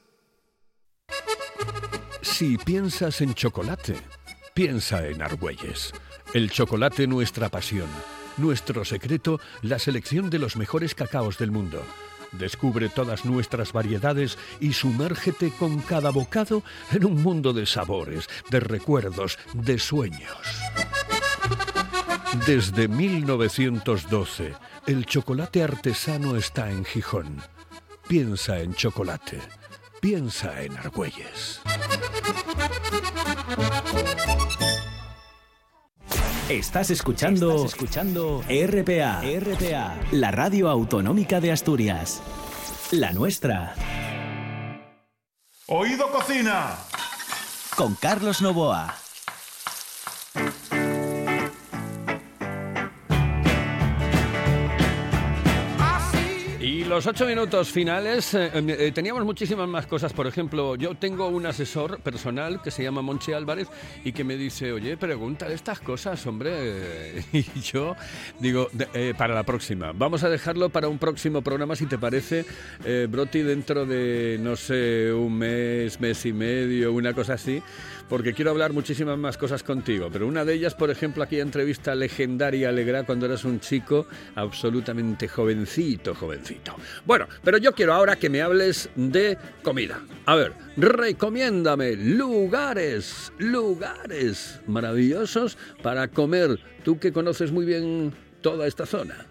Si 2.20 2.59
piensas 2.59 3.22
en 3.22 3.33
chocolate, 3.33 3.96
piensa 4.52 5.07
en 5.07 5.22
Argüelles. 5.22 5.94
El 6.35 6.50
chocolate 6.50 7.07
nuestra 7.07 7.48
pasión. 7.48 7.88
Nuestro 8.37 8.85
secreto, 8.85 9.40
la 9.62 9.79
selección 9.79 10.29
de 10.29 10.38
los 10.38 10.57
mejores 10.57 10.94
cacaos 10.94 11.38
del 11.38 11.50
mundo. 11.50 11.83
Descubre 12.33 12.90
todas 12.90 13.24
nuestras 13.24 13.72
variedades 13.72 14.37
y 14.61 14.74
sumérgete 14.74 15.50
con 15.59 15.81
cada 15.81 16.11
bocado 16.11 16.62
en 16.92 17.07
un 17.07 17.22
mundo 17.22 17.55
de 17.55 17.64
sabores, 17.64 18.29
de 18.50 18.61
recuerdos, 18.61 19.38
de 19.55 19.79
sueños. 19.79 20.37
Desde 22.46 22.88
1912, 22.88 24.55
el 24.87 25.05
chocolate 25.05 25.62
artesano 25.62 26.37
está 26.37 26.70
en 26.70 26.85
Gijón. 26.85 27.42
Piensa 28.09 28.61
en 28.61 28.75
chocolate. 28.75 29.40
Piensa 30.01 30.62
en 30.62 30.77
Argüelles. 30.77 31.61
Estás 36.49 36.90
escuchando, 36.90 37.57
Estás 37.57 37.72
escuchando 37.72 38.44
RPA, 38.49 39.22
RPA, 39.22 39.99
la 40.12 40.31
radio 40.31 40.68
autonómica 40.68 41.40
de 41.40 41.51
Asturias. 41.51 42.22
La 42.92 43.12
nuestra. 43.12 43.75
Oído 45.66 46.09
Cocina. 46.12 46.77
Con 47.77 47.96
Carlos 47.96 48.40
Novoa. 48.40 49.06
Los 56.96 57.06
ocho 57.06 57.26
minutos 57.26 57.68
finales, 57.68 58.32
eh, 58.32 58.50
eh, 58.54 58.90
teníamos 58.90 59.22
muchísimas 59.22 59.68
más 59.68 59.87
cosas. 59.87 60.14
Por 60.14 60.26
ejemplo, 60.26 60.76
yo 60.76 60.94
tengo 60.94 61.28
un 61.28 61.44
asesor 61.44 62.00
personal 62.00 62.62
que 62.62 62.70
se 62.70 62.82
llama 62.82 63.02
Monchi 63.02 63.35
Álvarez 63.35 63.68
y 64.02 64.12
que 64.12 64.24
me 64.24 64.38
dice, 64.38 64.72
oye, 64.72 64.96
pregúntale 64.96 65.52
estas 65.52 65.78
cosas, 65.80 66.26
hombre. 66.26 67.22
Y 67.35 67.61
yo 67.61 67.94
digo, 68.40 68.70
eh, 68.94 69.12
para 69.18 69.35
la 69.35 69.42
próxima. 69.42 69.92
Vamos 69.92 70.24
a 70.24 70.30
dejarlo 70.30 70.70
para 70.70 70.88
un 70.88 70.96
próximo 70.96 71.42
programa, 71.42 71.76
si 71.76 71.85
te 71.85 71.98
parece, 71.98 72.46
eh, 72.82 73.06
Broti, 73.11 73.42
dentro 73.42 73.85
de, 73.85 74.38
no 74.40 74.56
sé, 74.56 75.12
un 75.12 75.37
mes, 75.37 76.00
mes 76.00 76.24
y 76.24 76.32
medio, 76.32 76.94
una 76.94 77.12
cosa 77.12 77.35
así, 77.35 77.62
porque 78.09 78.32
quiero 78.32 78.52
hablar 78.52 78.72
muchísimas 78.72 79.18
más 79.18 79.37
cosas 79.37 79.62
contigo. 79.62 80.09
Pero 80.11 80.26
una 80.26 80.46
de 80.46 80.54
ellas, 80.54 80.74
por 80.74 80.90
ejemplo, 80.90 81.22
aquella 81.22 81.42
entrevista 81.42 81.94
legendaria, 81.94 82.70
Alegra, 82.70 83.04
cuando 83.04 83.26
eras 83.26 83.44
un 83.44 83.61
chico 83.61 84.06
absolutamente 84.35 85.28
jovencito, 85.28 86.14
jovencito. 86.14 86.76
Bueno, 87.05 87.27
pero 87.44 87.59
yo 87.59 87.72
quiero 87.72 87.92
ahora 87.92 88.16
que 88.16 88.31
me 88.31 88.42
hables 88.42 88.90
de 88.94 89.37
comida. 89.62 90.01
A 90.27 90.35
ver, 90.35 90.53
recomiéndame 90.77 91.96
lugares, 91.96 93.33
lugares 93.38 94.62
maravillosos 94.66 95.57
para 95.83 96.09
comer. 96.09 96.59
Tú 96.85 96.99
que 96.99 97.12
conoces 97.12 97.53
muy 97.53 97.64
bien 97.64 98.12
toda 98.42 98.66
esta 98.66 98.87
zona. 98.87 99.27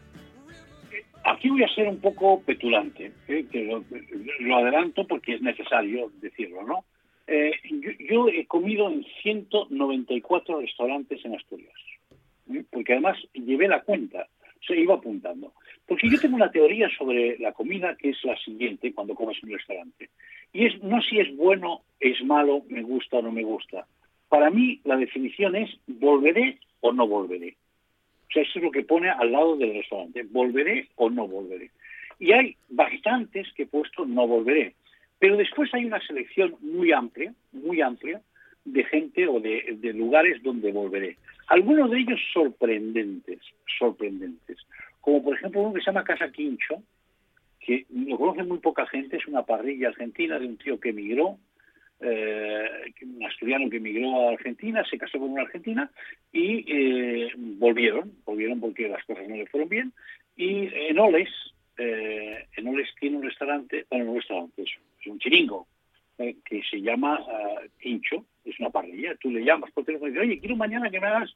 Aquí 1.26 1.50
voy 1.50 1.64
a 1.64 1.74
ser 1.74 1.88
un 1.88 2.00
poco 2.00 2.42
petulante, 2.42 3.12
¿eh? 3.28 3.46
que 3.52 3.64
lo, 3.64 4.56
adelanto 4.58 5.08
porque 5.08 5.34
es 5.36 5.42
necesario 5.42 6.12
decirlo, 6.22 6.64
¿no? 6.64 6.86
Eh, 7.26 7.52
yo, 8.08 8.28
he 8.30 8.46
comido 8.46 8.88
en 8.92 9.04
194 9.24 10.62
restaurantes 10.62 11.26
en 11.26 11.34
Asturias, 11.34 11.74
¿eh? 12.54 12.64
porque 12.70 12.94
además 12.94 13.18
llevé 13.34 13.68
la 13.68 13.82
cuenta, 13.82 14.28
se 14.68 14.80
iba 14.80 14.94
apuntando. 14.94 15.54
Porque 15.88 16.10
yo 16.10 16.20
tengo 16.20 16.36
una 16.36 16.52
teoría 16.52 16.90
sobre 16.98 17.38
la 17.38 17.52
comida 17.52 17.96
que 17.96 18.10
es 18.10 18.24
la 18.24 18.38
siguiente 18.38 18.94
cuando 18.94 19.14
comes 19.14 19.38
en 19.42 19.50
un 19.50 19.58
restaurante. 19.58 20.10
Y 20.52 20.66
es 20.66 20.82
no 20.82 21.02
si 21.02 21.20
es 21.20 21.36
bueno, 21.36 21.82
es 22.00 22.24
malo, 22.24 22.64
me 22.70 22.82
gusta 22.82 23.18
o 23.18 23.22
no 23.22 23.32
me 23.32 23.44
gusta. 23.44 23.86
Para 24.28 24.50
mí 24.50 24.82
la 24.84 24.98
definición 24.98 25.56
es 25.56 25.70
volveré 25.86 26.60
o 26.82 26.92
no 26.92 27.08
volveré. 27.08 27.56
O 28.30 28.34
sea, 28.34 28.42
eso 28.42 28.60
es 28.60 28.66
lo 28.66 28.72
que 28.72 28.84
pone 28.84 29.10
al 29.10 29.32
lado 29.32 29.56
del 29.56 29.74
restaurante. 29.74 30.24
¿Volveré 30.24 30.90
o 30.96 31.10
no 31.10 31.28
volveré? 31.28 31.70
Y 32.20 32.32
hay 32.32 32.56
bastantes 32.70 33.52
que 33.54 33.64
he 33.64 33.68
puesto 33.68 34.06
no 34.06 34.28
volveré. 34.28 34.74
Pero 35.20 35.38
después 35.38 35.74
hay 35.74 35.86
una 35.86 36.02
selección 36.06 36.56
muy 36.62 36.92
amplia, 36.92 37.34
muy 37.52 37.82
amplia, 37.82 38.22
de 38.66 38.84
gente 38.84 39.28
o 39.28 39.40
de, 39.40 39.78
de 39.80 39.94
lugares 39.94 40.42
donde 40.42 40.72
volveré. 40.72 41.18
Algunos 41.48 41.92
de 41.92 42.00
ellos 42.00 42.20
sorprendentes, 42.34 43.40
sorprendentes. 43.78 44.58
Como 45.06 45.22
por 45.22 45.36
ejemplo 45.36 45.62
uno 45.62 45.74
que 45.74 45.82
se 45.82 45.86
llama 45.86 46.04
Casa 46.04 46.32
Quincho, 46.32 46.82
que 47.60 47.86
lo 47.92 48.18
conoce 48.18 48.42
muy 48.42 48.58
poca 48.58 48.88
gente, 48.88 49.18
es 49.18 49.28
una 49.28 49.44
parrilla 49.44 49.90
argentina 49.90 50.40
de 50.40 50.48
un 50.48 50.58
tío 50.58 50.80
que 50.80 50.90
emigró, 50.90 51.38
eh, 52.00 52.92
un 53.04 53.24
asturiano 53.24 53.70
que 53.70 53.78
emigró 53.78 54.30
a 54.30 54.32
Argentina, 54.32 54.84
se 54.90 54.98
casó 54.98 55.20
con 55.20 55.30
una 55.30 55.44
argentina 55.44 55.92
y 56.34 56.66
eh, 56.68 57.32
volvieron, 57.38 58.14
volvieron 58.26 58.60
porque 58.60 58.90
las 58.90 59.06
cosas 59.06 59.28
no 59.30 59.36
le 59.36 59.46
fueron 59.46 59.70
bien. 59.70 59.94
Y 60.36 60.70
en 60.74 60.98
Oles, 60.98 61.30
eh, 61.78 62.48
en 62.58 62.68
Oles 62.68 62.90
tiene 63.00 63.18
un 63.18 63.24
restaurante, 63.24 63.86
bueno, 63.92 64.10
un 64.10 64.18
restaurante, 64.18 64.64
es, 64.64 64.72
un 65.06 65.20
chiringo, 65.20 65.68
que 66.18 66.64
se 66.68 66.82
llama 66.82 67.20
ah, 67.30 67.62
Quincho, 67.80 68.26
es 68.44 68.60
una 68.60 68.72
parrilla. 68.72 69.16
Tú 69.18 69.30
le 69.30 69.46
llamas 69.46 69.70
por 69.72 69.86
teléfono 69.86 70.10
y 70.10 70.14
dices, 70.14 70.28
oye, 70.28 70.40
quiero 70.40 70.56
mañana 70.56 70.90
que 70.90 71.00
me 71.00 71.06
hagas, 71.06 71.32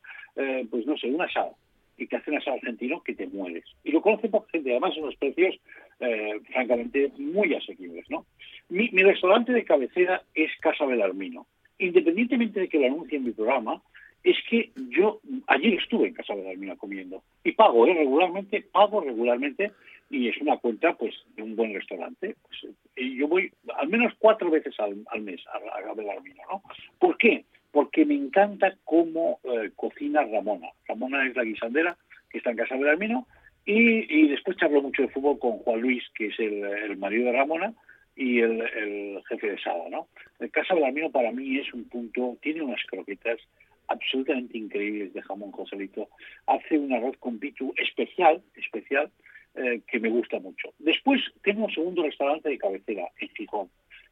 pues 0.71 0.87
no 0.87 0.97
sé, 0.97 1.05
un 1.05 1.21
asado. 1.21 1.55
Y 1.99 2.07
te 2.07 2.15
hace 2.15 2.31
un 2.31 2.37
asado 2.37 2.55
argentino 2.55 3.01
que 3.03 3.13
te 3.13 3.27
mueres. 3.27 3.65
Y 3.83 3.91
lo 3.91 4.01
conoce 4.01 4.29
poca 4.29 4.49
gente, 4.51 4.71
además 4.71 4.93
son 4.93 5.03
unos 5.03 5.17
precios, 5.17 5.59
eh, 5.99 6.39
francamente, 6.51 7.11
muy 7.17 7.53
asequibles, 7.53 8.09
¿no? 8.09 8.25
Mi, 8.69 8.87
restaurante 8.87 9.51
de 9.51 9.65
cabecera 9.65 10.23
es 10.33 10.49
Casa 10.61 10.85
Belarmino. 10.85 11.45
Independientemente 11.77 12.61
de 12.61 12.69
que 12.69 12.79
lo 12.79 12.85
anuncie 12.85 13.17
en 13.17 13.25
mi 13.25 13.31
programa, 13.31 13.81
es 14.23 14.37
que 14.49 14.71
yo 14.89 15.19
ayer 15.47 15.73
estuve 15.73 16.07
en 16.07 16.13
Casa 16.13 16.35
Belarmino 16.35 16.77
comiendo 16.77 17.23
y 17.43 17.51
pago 17.53 17.85
¿eh? 17.87 17.93
regularmente, 17.93 18.61
pago 18.61 19.01
regularmente 19.01 19.71
y 20.09 20.27
es 20.27 20.37
una 20.41 20.57
cuenta 20.57 20.93
pues 20.93 21.15
de 21.35 21.43
un 21.43 21.55
buen 21.55 21.73
restaurante. 21.73 22.35
Pues, 22.41 22.73
y 22.95 23.17
yo 23.17 23.27
voy 23.27 23.51
al 23.75 23.89
menos 23.89 24.13
cuatro 24.19 24.49
veces 24.49 24.79
al, 24.79 25.03
al 25.07 25.21
mes 25.21 25.41
a, 25.47 25.89
a 25.89 25.93
Belarmino, 25.93 26.43
¿no? 26.49 26.63
¿Por 26.97 27.17
qué? 27.17 27.45
Porque 27.79 28.03
me 28.03 28.15
encanta 28.15 28.75
cómo 28.83 29.39
eh, 29.45 29.71
cocina 29.73 30.25
Ramona. 30.25 30.67
Ramona 30.85 31.25
es 31.25 31.33
la 31.33 31.45
guisandera 31.45 31.95
que 32.29 32.39
está 32.39 32.51
en 32.51 32.57
casa 32.57 32.75
de 32.75 33.23
y, 33.65 34.19
y 34.19 34.27
después 34.27 34.57
charlo 34.57 34.81
mucho 34.81 35.03
de 35.03 35.07
fútbol 35.07 35.39
con 35.39 35.59
Juan 35.59 35.79
Luis, 35.79 36.03
que 36.13 36.25
es 36.25 36.37
el, 36.39 36.97
marido 36.97 37.27
de 37.27 37.37
Ramona 37.37 37.73
y 38.17 38.41
el, 38.41 39.23
jefe 39.29 39.51
de 39.51 39.61
Sada, 39.61 39.87
¿no? 39.89 40.09
El 40.41 40.51
Casa 40.51 40.73
Belarmino 40.73 41.09
para 41.09 41.31
mí 41.31 41.57
es 41.57 41.73
un 41.73 41.87
punto, 41.87 42.37
tiene 42.41 42.63
unas 42.63 42.83
croquetas 42.85 43.39
absolutamente 43.87 44.57
increíbles 44.57 45.13
de 45.13 45.21
jamón 45.21 45.53
Joselito, 45.53 46.09
hace 46.47 46.77
un 46.77 46.91
arroz 46.91 47.15
con 47.19 47.39
pitu 47.39 47.73
especial, 47.77 48.41
especial, 48.57 49.09
eh, 49.55 49.79
que 49.87 50.01
me 50.01 50.09
gusta 50.09 50.37
mucho. 50.39 50.73
Después 50.79 51.21
tengo 51.45 51.63
un 51.63 51.73
segundo 51.73 52.03
restaurante 52.03 52.49
de 52.49 52.57
cabecera 52.57 53.07
en 53.21 53.29
Gijón, 53.29 53.69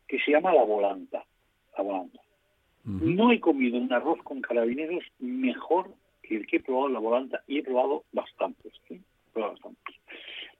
que 0.08 0.20
se 0.20 0.32
llama 0.32 0.54
La 0.54 0.64
Volanta. 0.64 1.26
La 1.78 1.84
Volanta. 1.84 2.22
No 2.88 3.34
he 3.34 3.40
comido 3.42 3.78
un 3.78 3.92
arroz 3.92 4.24
con 4.24 4.42
carabineros 4.42 5.04
mejor 5.20 5.90
que 6.24 6.38
el 6.38 6.48
que 6.48 6.56
he 6.58 6.60
probado 6.62 6.88
en 6.88 6.94
La 6.94 7.00
Volanta 7.00 7.44
y 7.46 7.58
he 7.58 7.64
probado 7.64 8.06
bastantes. 8.14 8.72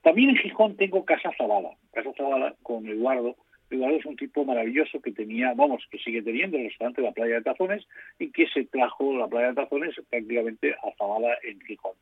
También 0.02 0.30
en 0.30 0.36
Gijón 0.36 0.76
tengo 0.76 1.06
Casa 1.06 1.32
Zavala. 1.38 1.70
Casa 1.92 2.12
Zavala 2.16 2.54
con 2.62 2.86
Eduardo. 2.86 3.34
Eduardo 3.70 3.96
es 3.96 4.04
un 4.04 4.16
tipo 4.16 4.44
maravilloso 4.44 5.00
que 5.00 5.12
tenía, 5.12 5.54
vamos, 5.54 5.82
que 5.90 5.98
sigue 5.98 6.22
teniendo 6.22 6.58
el 6.58 6.64
restaurante 6.64 7.00
La 7.00 7.12
Playa 7.12 7.36
de 7.36 7.42
Tazones 7.42 7.86
y 8.18 8.30
que 8.30 8.46
se 8.48 8.64
trajo 8.64 9.16
la 9.16 9.26
Playa 9.26 9.48
de 9.48 9.54
Tazones 9.54 9.94
prácticamente 10.10 10.74
a 10.74 10.94
Zavala 10.98 11.34
en 11.42 11.60
Gijón. 11.62 11.92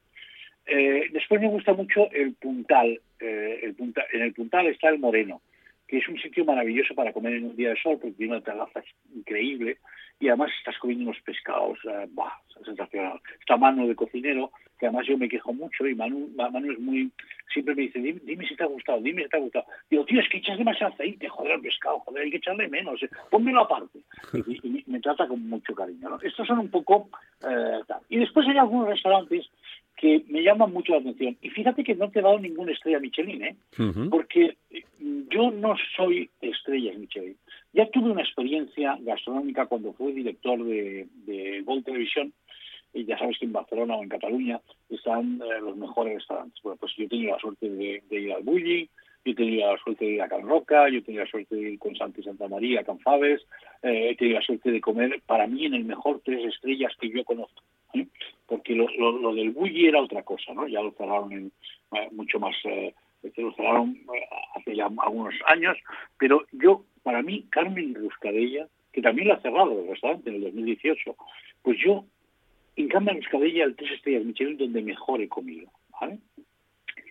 Eh, 0.67 1.09
después 1.12 1.41
me 1.41 1.49
gusta 1.49 1.73
mucho 1.73 2.11
el 2.11 2.35
Puntal. 2.35 3.01
eh, 3.21 3.75
en 4.12 4.23
el 4.23 4.35
Puntal 4.35 4.67
está 4.67 4.89
el 4.89 4.99
Moreno, 4.99 5.41
que 5.87 5.99
es 5.99 6.09
un 6.09 6.19
sitio 6.19 6.45
maravilloso 6.45 6.97
para 6.97 7.12
comer 7.12 7.35
en 7.35 7.45
un 7.45 7.57
día 7.57 7.71
de 7.71 7.81
sol 7.81 7.99
porque 8.01 8.17
tiene 8.17 8.33
una 8.33 8.45
terraza 8.45 8.83
increíble 9.15 9.79
y 10.19 10.29
además 10.29 10.51
estás 10.59 10.79
comiendo 10.79 11.11
unos 11.11 11.21
pescados, 11.23 11.79
eh, 11.85 12.07
bah, 12.11 12.33
sensacional. 12.65 13.21
Está 13.39 13.57
Manu 13.57 13.87
de 13.87 13.95
cocinero, 13.95 14.51
que 14.79 14.87
además 14.87 15.07
yo 15.07 15.19
me 15.19 15.29
quejo 15.29 15.53
mucho 15.53 15.87
y 15.87 15.95
Manu, 15.95 16.29
Ma- 16.37 16.51
Manu 16.51 16.73
es 16.73 16.79
muy, 16.79 17.11
siempre 17.53 17.75
me 17.75 17.83
dice, 17.83 17.99
dime, 17.99 18.21
dime 18.25 18.47
si 18.49 18.57
te 18.57 18.63
ha 18.63 18.67
gustado, 18.67 19.01
dime 19.01 19.23
si 19.25 19.29
te 19.29 19.37
ha 19.37 19.41
gustado. 19.41 19.67
Digo, 19.91 20.05
tío, 20.07 20.21
es 20.21 20.29
que 20.31 20.39
echas 20.39 20.57
demasiado 20.59 20.93
aceite, 20.95 21.29
joder, 21.29 21.53
al 21.53 21.61
pescado, 21.61 22.01
joder, 22.01 22.25
hay 22.25 22.31
que 22.31 22.37
echarle 22.39 22.69
menos, 22.69 23.03
eh, 23.03 23.09
pónmelo 23.31 23.61
aparte. 23.63 23.99
Y, 24.47 24.79
y 24.81 24.85
me- 24.87 25.01
trata 25.01 25.29
con 25.29 25.47
mucho 25.49 25.75
cariño. 25.75 26.09
¿no? 26.09 26.21
Estos 26.23 26.47
son 26.47 26.59
un 26.61 26.71
poco... 26.71 27.09
eh, 27.49 27.81
tal. 27.87 28.01
Y 28.09 28.17
después 28.19 28.47
hay 28.49 28.57
algunos 28.57 28.89
restaurantes 28.89 29.47
que 29.99 30.25
me 30.29 30.43
llaman 30.43 30.73
mucho 30.73 30.93
la 30.93 30.99
atención. 30.99 31.37
Y 31.41 31.49
fíjate 31.51 31.83
que 31.85 31.95
no 31.95 32.11
te 32.11 32.19
he 32.19 32.23
dado 32.23 32.39
ninguna 32.39 32.73
estrella 32.73 33.01
Michelin, 33.01 33.43
¿eh? 33.45 33.57
Porque 34.11 34.57
eh, 34.71 34.83
yo 35.31 35.51
no 35.51 35.75
soy 35.97 36.29
estrella 36.43 36.93
Michelin. 36.99 37.37
Ya 37.77 37.87
tuve 37.91 38.11
una 38.11 38.23
experiencia 38.23 38.97
gastronómica 39.01 39.67
cuando 39.67 39.93
fui 39.93 40.12
director 40.12 40.59
de, 40.65 41.07
de 41.27 41.61
Gol 41.62 41.85
Televisión, 41.85 42.33
y 42.95 43.05
ya 43.05 43.19
sabes 43.19 43.37
que 43.39 43.45
en 43.45 43.53
Barcelona 43.53 43.97
o 43.97 44.03
en 44.03 44.09
Cataluña 44.09 44.61
están 44.89 45.43
eh, 45.43 45.61
los 45.61 45.77
mejores 45.77 46.15
restaurantes. 46.15 46.59
Bueno, 46.62 46.79
pues 46.81 46.93
yo 46.97 47.05
he 47.05 47.09
tenido 47.09 47.33
la 47.35 47.39
suerte 47.39 47.69
de, 47.69 48.03
ir 48.11 48.33
al 48.33 48.43
Bulli, 48.43 48.89
yo 49.25 49.33
he 49.33 49.35
tenido 49.35 49.71
la 49.71 49.79
suerte 49.83 50.07
de 50.07 50.12
ir 50.12 50.23
a 50.23 50.29
Can 50.29 50.49
Roca, 50.49 50.89
yo 50.89 50.99
he 50.99 51.03
tenido 51.03 51.25
la 51.25 51.31
suerte 51.31 51.55
de 51.55 51.73
ir 51.73 51.79
con 51.79 51.95
Santi 51.97 52.23
Santa 52.23 52.49
María, 52.49 52.83
Can 52.85 52.99
Faves, 53.01 53.43
eh, 53.83 54.09
he 54.11 54.17
tenido 54.17 54.39
la 54.39 54.47
suerte 54.47 54.71
de 54.71 54.81
comer, 54.81 55.21
para 55.27 55.47
mí, 55.47 55.67
en 55.67 55.75
el 55.75 55.85
mejor 55.85 56.23
tres 56.25 56.47
estrellas 56.47 56.93
que 56.99 57.11
yo 57.11 57.25
conozco. 57.25 57.62
¿eh? 57.93 58.07
Porque 58.47 58.75
lo, 58.75 58.89
lo- 58.97 59.19
lo 59.19 59.35
del 59.35 59.51
Bulli 59.51 59.87
era 59.87 60.01
otra 60.01 60.23
cosa, 60.23 60.55
¿no? 60.55 60.67
Ya 60.67 60.81
lo 60.81 60.93
cerraron 60.93 61.31
en, 61.33 61.53
mucho 62.12 62.41
más... 62.41 62.57
lo 63.37 63.53
cerraron 63.53 63.99
hace 64.55 64.75
ya 64.75 64.87
algunos 64.87 65.35
años, 65.47 65.77
pero 66.19 66.45
yo, 66.53 66.85
para 67.07 67.23
mí, 67.23 67.47
Carmen 67.51 67.95
Ruscadella, 67.95 68.66
que 68.92 69.01
también 69.01 69.29
lo 69.29 69.35
ha 69.35 69.40
cerrado 69.40 69.81
el 69.81 69.87
restaurante 69.87 70.29
en 70.29 70.37
el 70.37 70.42
2018, 70.42 71.14
pues 71.62 71.79
yo, 71.79 72.05
en 72.75 72.88
Carmen 72.88 73.14
Ruscadella, 73.14 73.62
el 73.62 73.77
tres 73.77 73.92
estrellas 73.92 74.25
Michelin 74.25 74.57
donde 74.57 74.83
mejor 74.83 75.21
he 75.21 75.29
comido, 75.29 75.71
¿vale? 76.01 76.19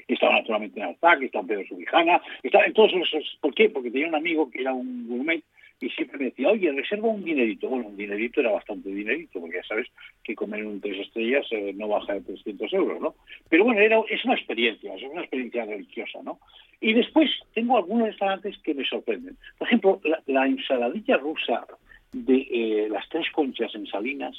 Estaba 0.06 0.34
naturalmente 0.34 0.82
en 0.82 0.88
Alzac, 0.88 1.22
estaba 1.22 1.44
en 1.44 1.48
Pedro 1.48 1.68
Subijana, 1.70 2.22
estaba 2.44 2.66
en 2.66 2.74
todos 2.74 2.92
esos... 2.92 3.38
¿Por 3.40 3.56
qué? 3.56 3.70
Porque 3.70 3.90
tenía 3.90 4.10
un 4.10 4.16
amigo 4.16 4.52
que 4.52 4.60
era 4.60 4.74
un 4.74 5.08
gourmet 5.08 5.42
y 5.80 5.90
siempre 5.90 6.18
me 6.18 6.26
decía, 6.26 6.50
oye, 6.50 6.72
reserva 6.72 7.10
un 7.10 7.24
dinerito. 7.24 7.68
Bueno, 7.68 7.88
un 7.88 7.98
dinerito 7.98 8.40
era 8.40 8.52
bastante 8.52 8.90
dinerito, 8.90 9.40
porque 9.42 9.58
ya 9.58 9.64
sabes 9.64 9.88
que 10.24 10.36
comer 10.36 10.62
en 10.62 10.68
un 10.68 10.82
tres 10.82 11.00
estrellas 11.00 11.46
eh, 11.52 11.74
no 11.76 11.90
baja 11.90 12.14
de 12.14 12.22
300 12.22 12.74
euros, 12.74 13.02
¿no? 13.02 13.16
Pero 13.50 13.66
bueno, 13.66 13.82
era, 13.82 14.00
es 14.10 14.24
una 14.24 14.36
experiencia, 14.36 14.96
es 14.96 15.04
una 15.04 15.22
experiencia 15.22 15.66
religiosa, 15.66 16.20
¿no? 16.24 16.40
Y 16.80 16.94
después 16.94 17.30
tengo 17.54 17.78
algunos 17.78 18.08
restaurantes 18.08 18.58
que 18.60 18.74
me 18.74 18.86
sorprenden. 18.86 19.38
Por 19.58 19.68
ejemplo, 19.68 20.02
la, 20.04 20.22
la 20.28 20.46
ensaladilla 20.46 21.18
rusa 21.18 21.66
de 22.14 22.48
eh, 22.50 22.88
las 22.90 23.08
tres 23.10 23.30
conchas 23.32 23.76
en 23.76 23.86
Salinas, 23.88 24.38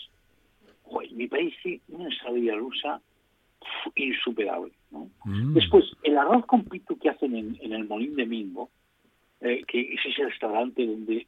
joder, 0.84 1.12
me 1.12 1.28
parece 1.28 1.80
una 1.88 2.06
ensaladilla 2.06 2.56
rusa 2.56 3.00
insuperable, 3.94 4.72
¿no? 4.90 5.10
Mm. 5.24 5.54
Después, 5.54 5.84
el 6.02 6.16
arroz 6.16 6.46
con 6.46 6.64
pitu 6.64 6.98
que 6.98 7.10
hacen 7.10 7.36
en, 7.36 7.58
en 7.60 7.72
el 7.72 7.86
Molín 7.86 8.16
de 8.16 8.24
Mingo, 8.24 8.70
eh, 9.40 9.62
que 9.66 9.80
es 9.80 10.00
ese 10.06 10.24
restaurante 10.24 10.86
donde 10.86 11.26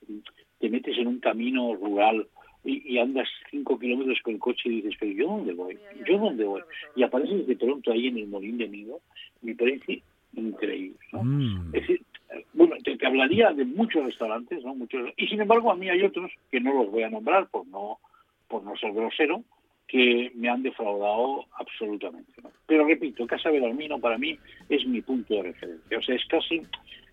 te 0.59 0.69
metes 0.69 0.97
en 0.99 1.07
un 1.07 1.21
camino 1.21 1.75
rural 1.75 2.27
y, 2.65 2.95
y 2.95 2.99
andas 2.99 3.29
cinco 3.51 3.79
kilómetros 3.79 4.19
con 4.23 4.35
el 4.35 4.41
coche 4.41 4.69
y 4.69 4.81
dices, 4.83 4.95
pero 4.99 5.13
¿yo 5.13 5.27
dónde 5.27 5.55
voy? 5.55 5.79
¿Yo 6.07 6.19
dónde 6.19 6.45
voy? 6.45 6.63
Y 6.97 7.03
apareces 7.03 7.47
de 7.47 7.57
pronto 7.57 7.93
ahí 7.93 8.09
en 8.09 8.19
el 8.19 8.29
Molín 8.29 8.59
de 8.59 8.69
Mingo, 8.69 9.01
me 9.43 9.55
parece 9.55 10.03
increíble, 10.35 10.99
¿no? 11.13 11.23
Mm. 11.23 11.75
Es 11.75 11.83
decir, 11.83 12.03
bueno, 12.53 12.77
te, 12.85 12.97
te 12.97 13.07
hablaría 13.07 13.53
de 13.53 13.65
muchos 13.65 14.05
restaurantes, 14.05 14.63
¿no? 14.65 14.75
Muchos, 14.75 15.11
y 15.17 15.27
sin 15.27 15.41
embargo 15.41 15.71
a 15.71 15.77
mí 15.77 15.89
hay 15.89 16.03
otros 16.03 16.31
que 16.51 16.61
no 16.61 16.75
los 16.75 16.91
voy 16.91 17.03
a 17.03 17.11
nombrar 17.11 17.49
por 17.49 17.67
no, 17.67 17.99
por 18.49 18.63
no 18.63 18.77
ser 18.77 18.93
grosero, 18.93 19.45
que 19.89 20.31
me 20.35 20.51
han 20.51 20.63
defraudado 20.63 21.47
absolutamente. 21.59 22.33
¿no? 22.43 22.51
Pero 22.67 22.87
repito, 22.87 23.27
Casa 23.27 23.51
Belarmino 23.51 23.99
para 23.99 24.19
mí 24.19 24.39
es 24.69 24.87
mi 24.87 25.01
punto 25.01 25.35
de 25.35 25.45
referencia. 25.45 25.99
O 25.99 26.03
sea, 26.03 26.15
es 26.15 26.25
casi, 26.27 26.63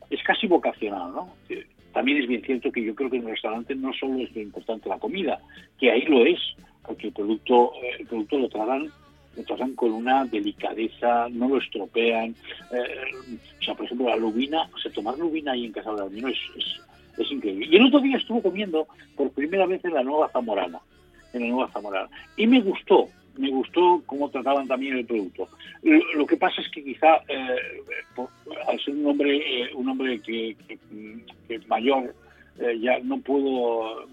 es 0.09 0.21
casi 0.23 0.47
vocacional, 0.47 1.13
¿no? 1.13 1.33
Eh, 1.49 1.65
También 1.93 2.21
es 2.21 2.27
bien 2.27 2.41
cierto 2.41 2.71
que 2.71 2.83
yo 2.83 2.93
creo 2.95 3.09
que 3.09 3.17
en 3.17 3.25
un 3.25 3.31
restaurante 3.31 3.75
no 3.75 3.93
solo 3.93 4.19
es 4.19 4.33
lo 4.35 4.41
importante 4.41 4.89
la 4.89 4.99
comida, 4.99 5.39
que 5.79 5.91
ahí 5.91 6.01
lo 6.03 6.25
es, 6.25 6.39
porque 6.85 7.07
el 7.07 7.13
producto, 7.13 7.73
eh, 7.81 7.97
el 7.99 8.07
producto 8.07 8.37
lo 8.39 8.49
tratan 8.49 8.91
lo 9.35 9.43
tratan 9.43 9.75
con 9.75 9.91
una 9.91 10.23
delicadeza, 10.25 11.27
no 11.29 11.49
lo 11.49 11.57
estropean. 11.57 12.33
eh, 12.71 13.11
o 13.59 13.63
sea, 13.63 13.73
por 13.75 13.85
ejemplo, 13.85 14.07
la 14.07 14.15
lubina, 14.15 14.69
o 14.73 14.77
sea, 14.79 14.91
tomar 14.91 15.17
lubina 15.17 15.51
ahí 15.51 15.65
en 15.65 15.73
Casa 15.73 15.91
Belarmino 15.91 16.29
es, 16.29 16.37
es, 16.55 16.81
es 17.17 17.31
increíble. 17.31 17.67
Y 17.69 17.75
el 17.75 17.85
otro 17.85 17.99
día 17.99 18.17
estuve 18.17 18.41
comiendo 18.41 18.87
por 19.15 19.29
primera 19.31 19.65
vez 19.65 19.83
en 19.83 19.93
la 19.93 20.03
Nueva 20.03 20.29
Zamorana, 20.29 20.79
en 21.33 21.41
la 21.41 21.47
Nueva 21.49 21.71
Zamorana, 21.71 22.09
y 22.37 22.47
me 22.47 22.61
gustó, 22.61 23.09
me 23.37 23.49
gustó 23.49 24.01
cómo 24.05 24.29
trataban 24.29 24.67
también 24.67 24.97
el 24.97 25.05
producto. 25.05 25.49
Lo, 25.81 26.25
que 26.25 26.37
pasa 26.37 26.61
es 26.61 26.69
que 26.69 26.83
quizá, 26.83 27.17
eh, 27.27 27.55
al 28.67 28.79
ser 28.79 28.95
un 28.95 29.05
hombre, 29.07 29.37
eh, 29.37 29.69
un 29.73 29.89
hombre 29.89 30.19
que, 30.21 30.55
que, 31.47 31.59
mayor, 31.67 32.13
eh, 32.59 32.79
ya 32.79 32.99
no 32.99 33.19
puedo 33.19 34.07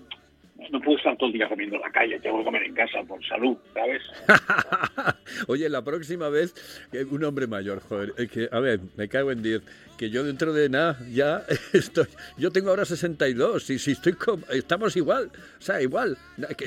no 0.71 0.81
puedo 0.81 0.99
estar 0.99 1.17
todo 1.17 1.29
el 1.29 1.35
día 1.35 1.49
comiendo 1.49 1.77
en 1.77 1.83
la 1.83 1.91
calle, 1.91 2.19
tengo 2.21 2.39
que 2.39 2.45
comer 2.45 2.63
en 2.63 2.75
casa 2.75 3.03
por 3.07 3.25
salud, 3.27 3.57
¿sabes? 3.75 4.03
Oye, 5.49 5.69
la 5.69 5.83
próxima 5.83 6.29
vez, 6.29 6.55
eh, 6.93 7.05
un 7.11 7.25
hombre 7.25 7.47
mayor, 7.47 7.81
joder, 7.81 8.13
es 8.17 8.31
que, 8.31 8.49
a 8.51 8.61
ver, 8.61 8.81
me 8.97 9.09
cago 9.09 9.31
en 9.31 9.43
10, 9.43 9.63
que 9.97 10.11
yo 10.11 10.25
dentro 10.25 10.53
de 10.53 10.69
nada 10.69 10.99
ya 11.11 11.45
estoy, 11.73 12.07
yo 12.37 12.51
tengo 12.51 12.71
ahora 12.71 12.85
62, 12.85 13.71
y 13.71 13.79
si 13.79 13.93
estoy, 13.93 14.15
estamos 14.51 14.97
igual, 14.97 15.31
o 15.59 15.63
sea, 15.63 15.81
igual, 15.83 16.17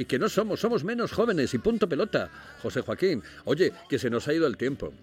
que 0.08 0.20
no 0.20 0.30
somos, 0.30 0.60
somos 0.60 0.84
menos 0.84 1.12
jóvenes 1.12 1.54
y 1.54 1.58
punto 1.58 1.88
pelota, 1.88 2.30
José 2.62 2.82
Joaquín. 2.82 3.22
Oye, 3.46 3.72
que 3.90 4.00
se 4.00 4.10
nos 4.10 4.28
ha 4.28 4.34
ido 4.34 4.48
el 4.48 4.58
tiempo. 4.58 4.94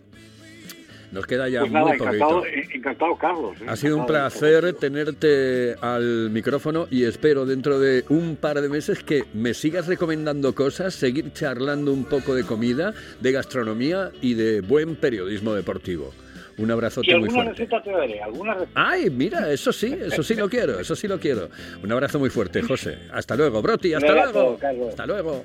Nos 1.12 1.26
queda 1.26 1.48
ya 1.48 1.60
pues 1.60 1.72
nada, 1.72 1.86
muy 1.86 1.94
encantado, 1.96 2.40
poquito. 2.40 2.46
eh, 2.58 2.68
encantado, 2.74 3.16
Carlos. 3.16 3.56
eh, 3.60 3.64
Ha 3.68 3.76
sido 3.76 3.98
un 3.98 4.06
placer 4.06 4.72
tenerte 4.74 5.76
al 5.80 6.30
micrófono 6.30 6.86
y 6.90 7.04
espero 7.04 7.44
dentro 7.44 7.78
de 7.78 8.04
un 8.08 8.36
par 8.36 8.60
de 8.60 8.68
meses 8.68 9.04
que 9.04 9.24
me 9.34 9.52
sigas 9.54 9.86
recomendando 9.86 10.54
cosas, 10.54 10.94
seguir 10.94 11.32
charlando 11.34 11.92
un 11.92 12.04
poco 12.06 12.34
de 12.34 12.44
comida, 12.44 12.94
de 13.20 13.30
gastronomía 13.32 14.10
y 14.22 14.34
de 14.34 14.62
buen 14.62 14.96
periodismo 14.96 15.54
deportivo. 15.54 16.12
Un 16.58 16.68
Y 16.68 16.72
abrazote 16.72 17.06
muy 17.16 17.24
alguna 17.28 17.32
fuerte. 17.44 17.50
receta 17.62 17.82
te 17.82 17.90
daré, 17.90 18.22
alguna 18.22 18.52
receta. 18.54 18.72
Ay, 18.74 19.08
mira, 19.08 19.50
eso 19.50 19.72
sí, 19.72 19.96
eso 20.00 20.22
sí 20.22 20.34
lo 20.34 20.50
quiero, 20.50 20.78
eso 20.80 20.94
sí 20.94 21.08
lo 21.08 21.18
quiero. 21.18 21.48
Un 21.82 21.90
abrazo 21.92 22.18
muy 22.18 22.28
fuerte, 22.28 22.60
José. 22.62 22.98
Hasta 23.10 23.36
luego, 23.36 23.62
Broti, 23.62 23.94
hasta 23.94 24.10
abrazo, 24.10 24.32
luego. 24.32 24.58
Carlos. 24.58 24.88
Hasta 24.90 25.06
luego. 25.06 25.44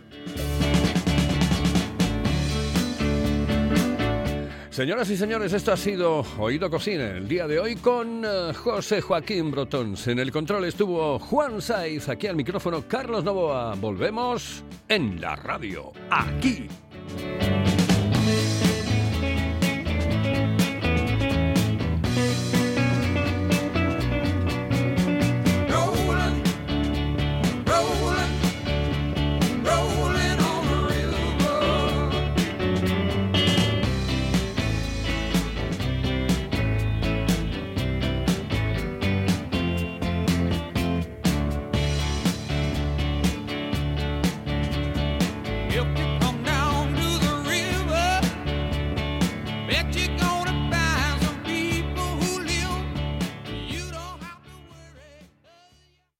Señoras 4.78 5.10
y 5.10 5.18
señores, 5.18 5.54
esto 5.54 5.72
ha 5.72 5.76
sido 5.76 6.24
Oído 6.38 6.70
Cocina 6.70 7.10
el 7.10 7.28
día 7.28 7.48
de 7.48 7.60
hoy 7.60 7.78
con 7.78 8.24
eh, 8.24 8.54
José 8.54 9.02
Joaquín 9.02 9.50
Brotons. 9.50 10.06
En 10.06 10.20
el 10.20 10.32
control 10.32 10.66
estuvo 10.66 11.18
Juan 11.18 11.63
Saiz, 11.63 12.08
aquí 12.10 12.28
al 12.28 12.36
micrófono 12.36 12.88
Carlos 12.88 13.24
Novoa. 13.24 13.74
Volvemos 13.74 14.63
en 14.88 15.20
la 15.20 15.36
radio, 15.36 15.94
aquí 16.12 16.68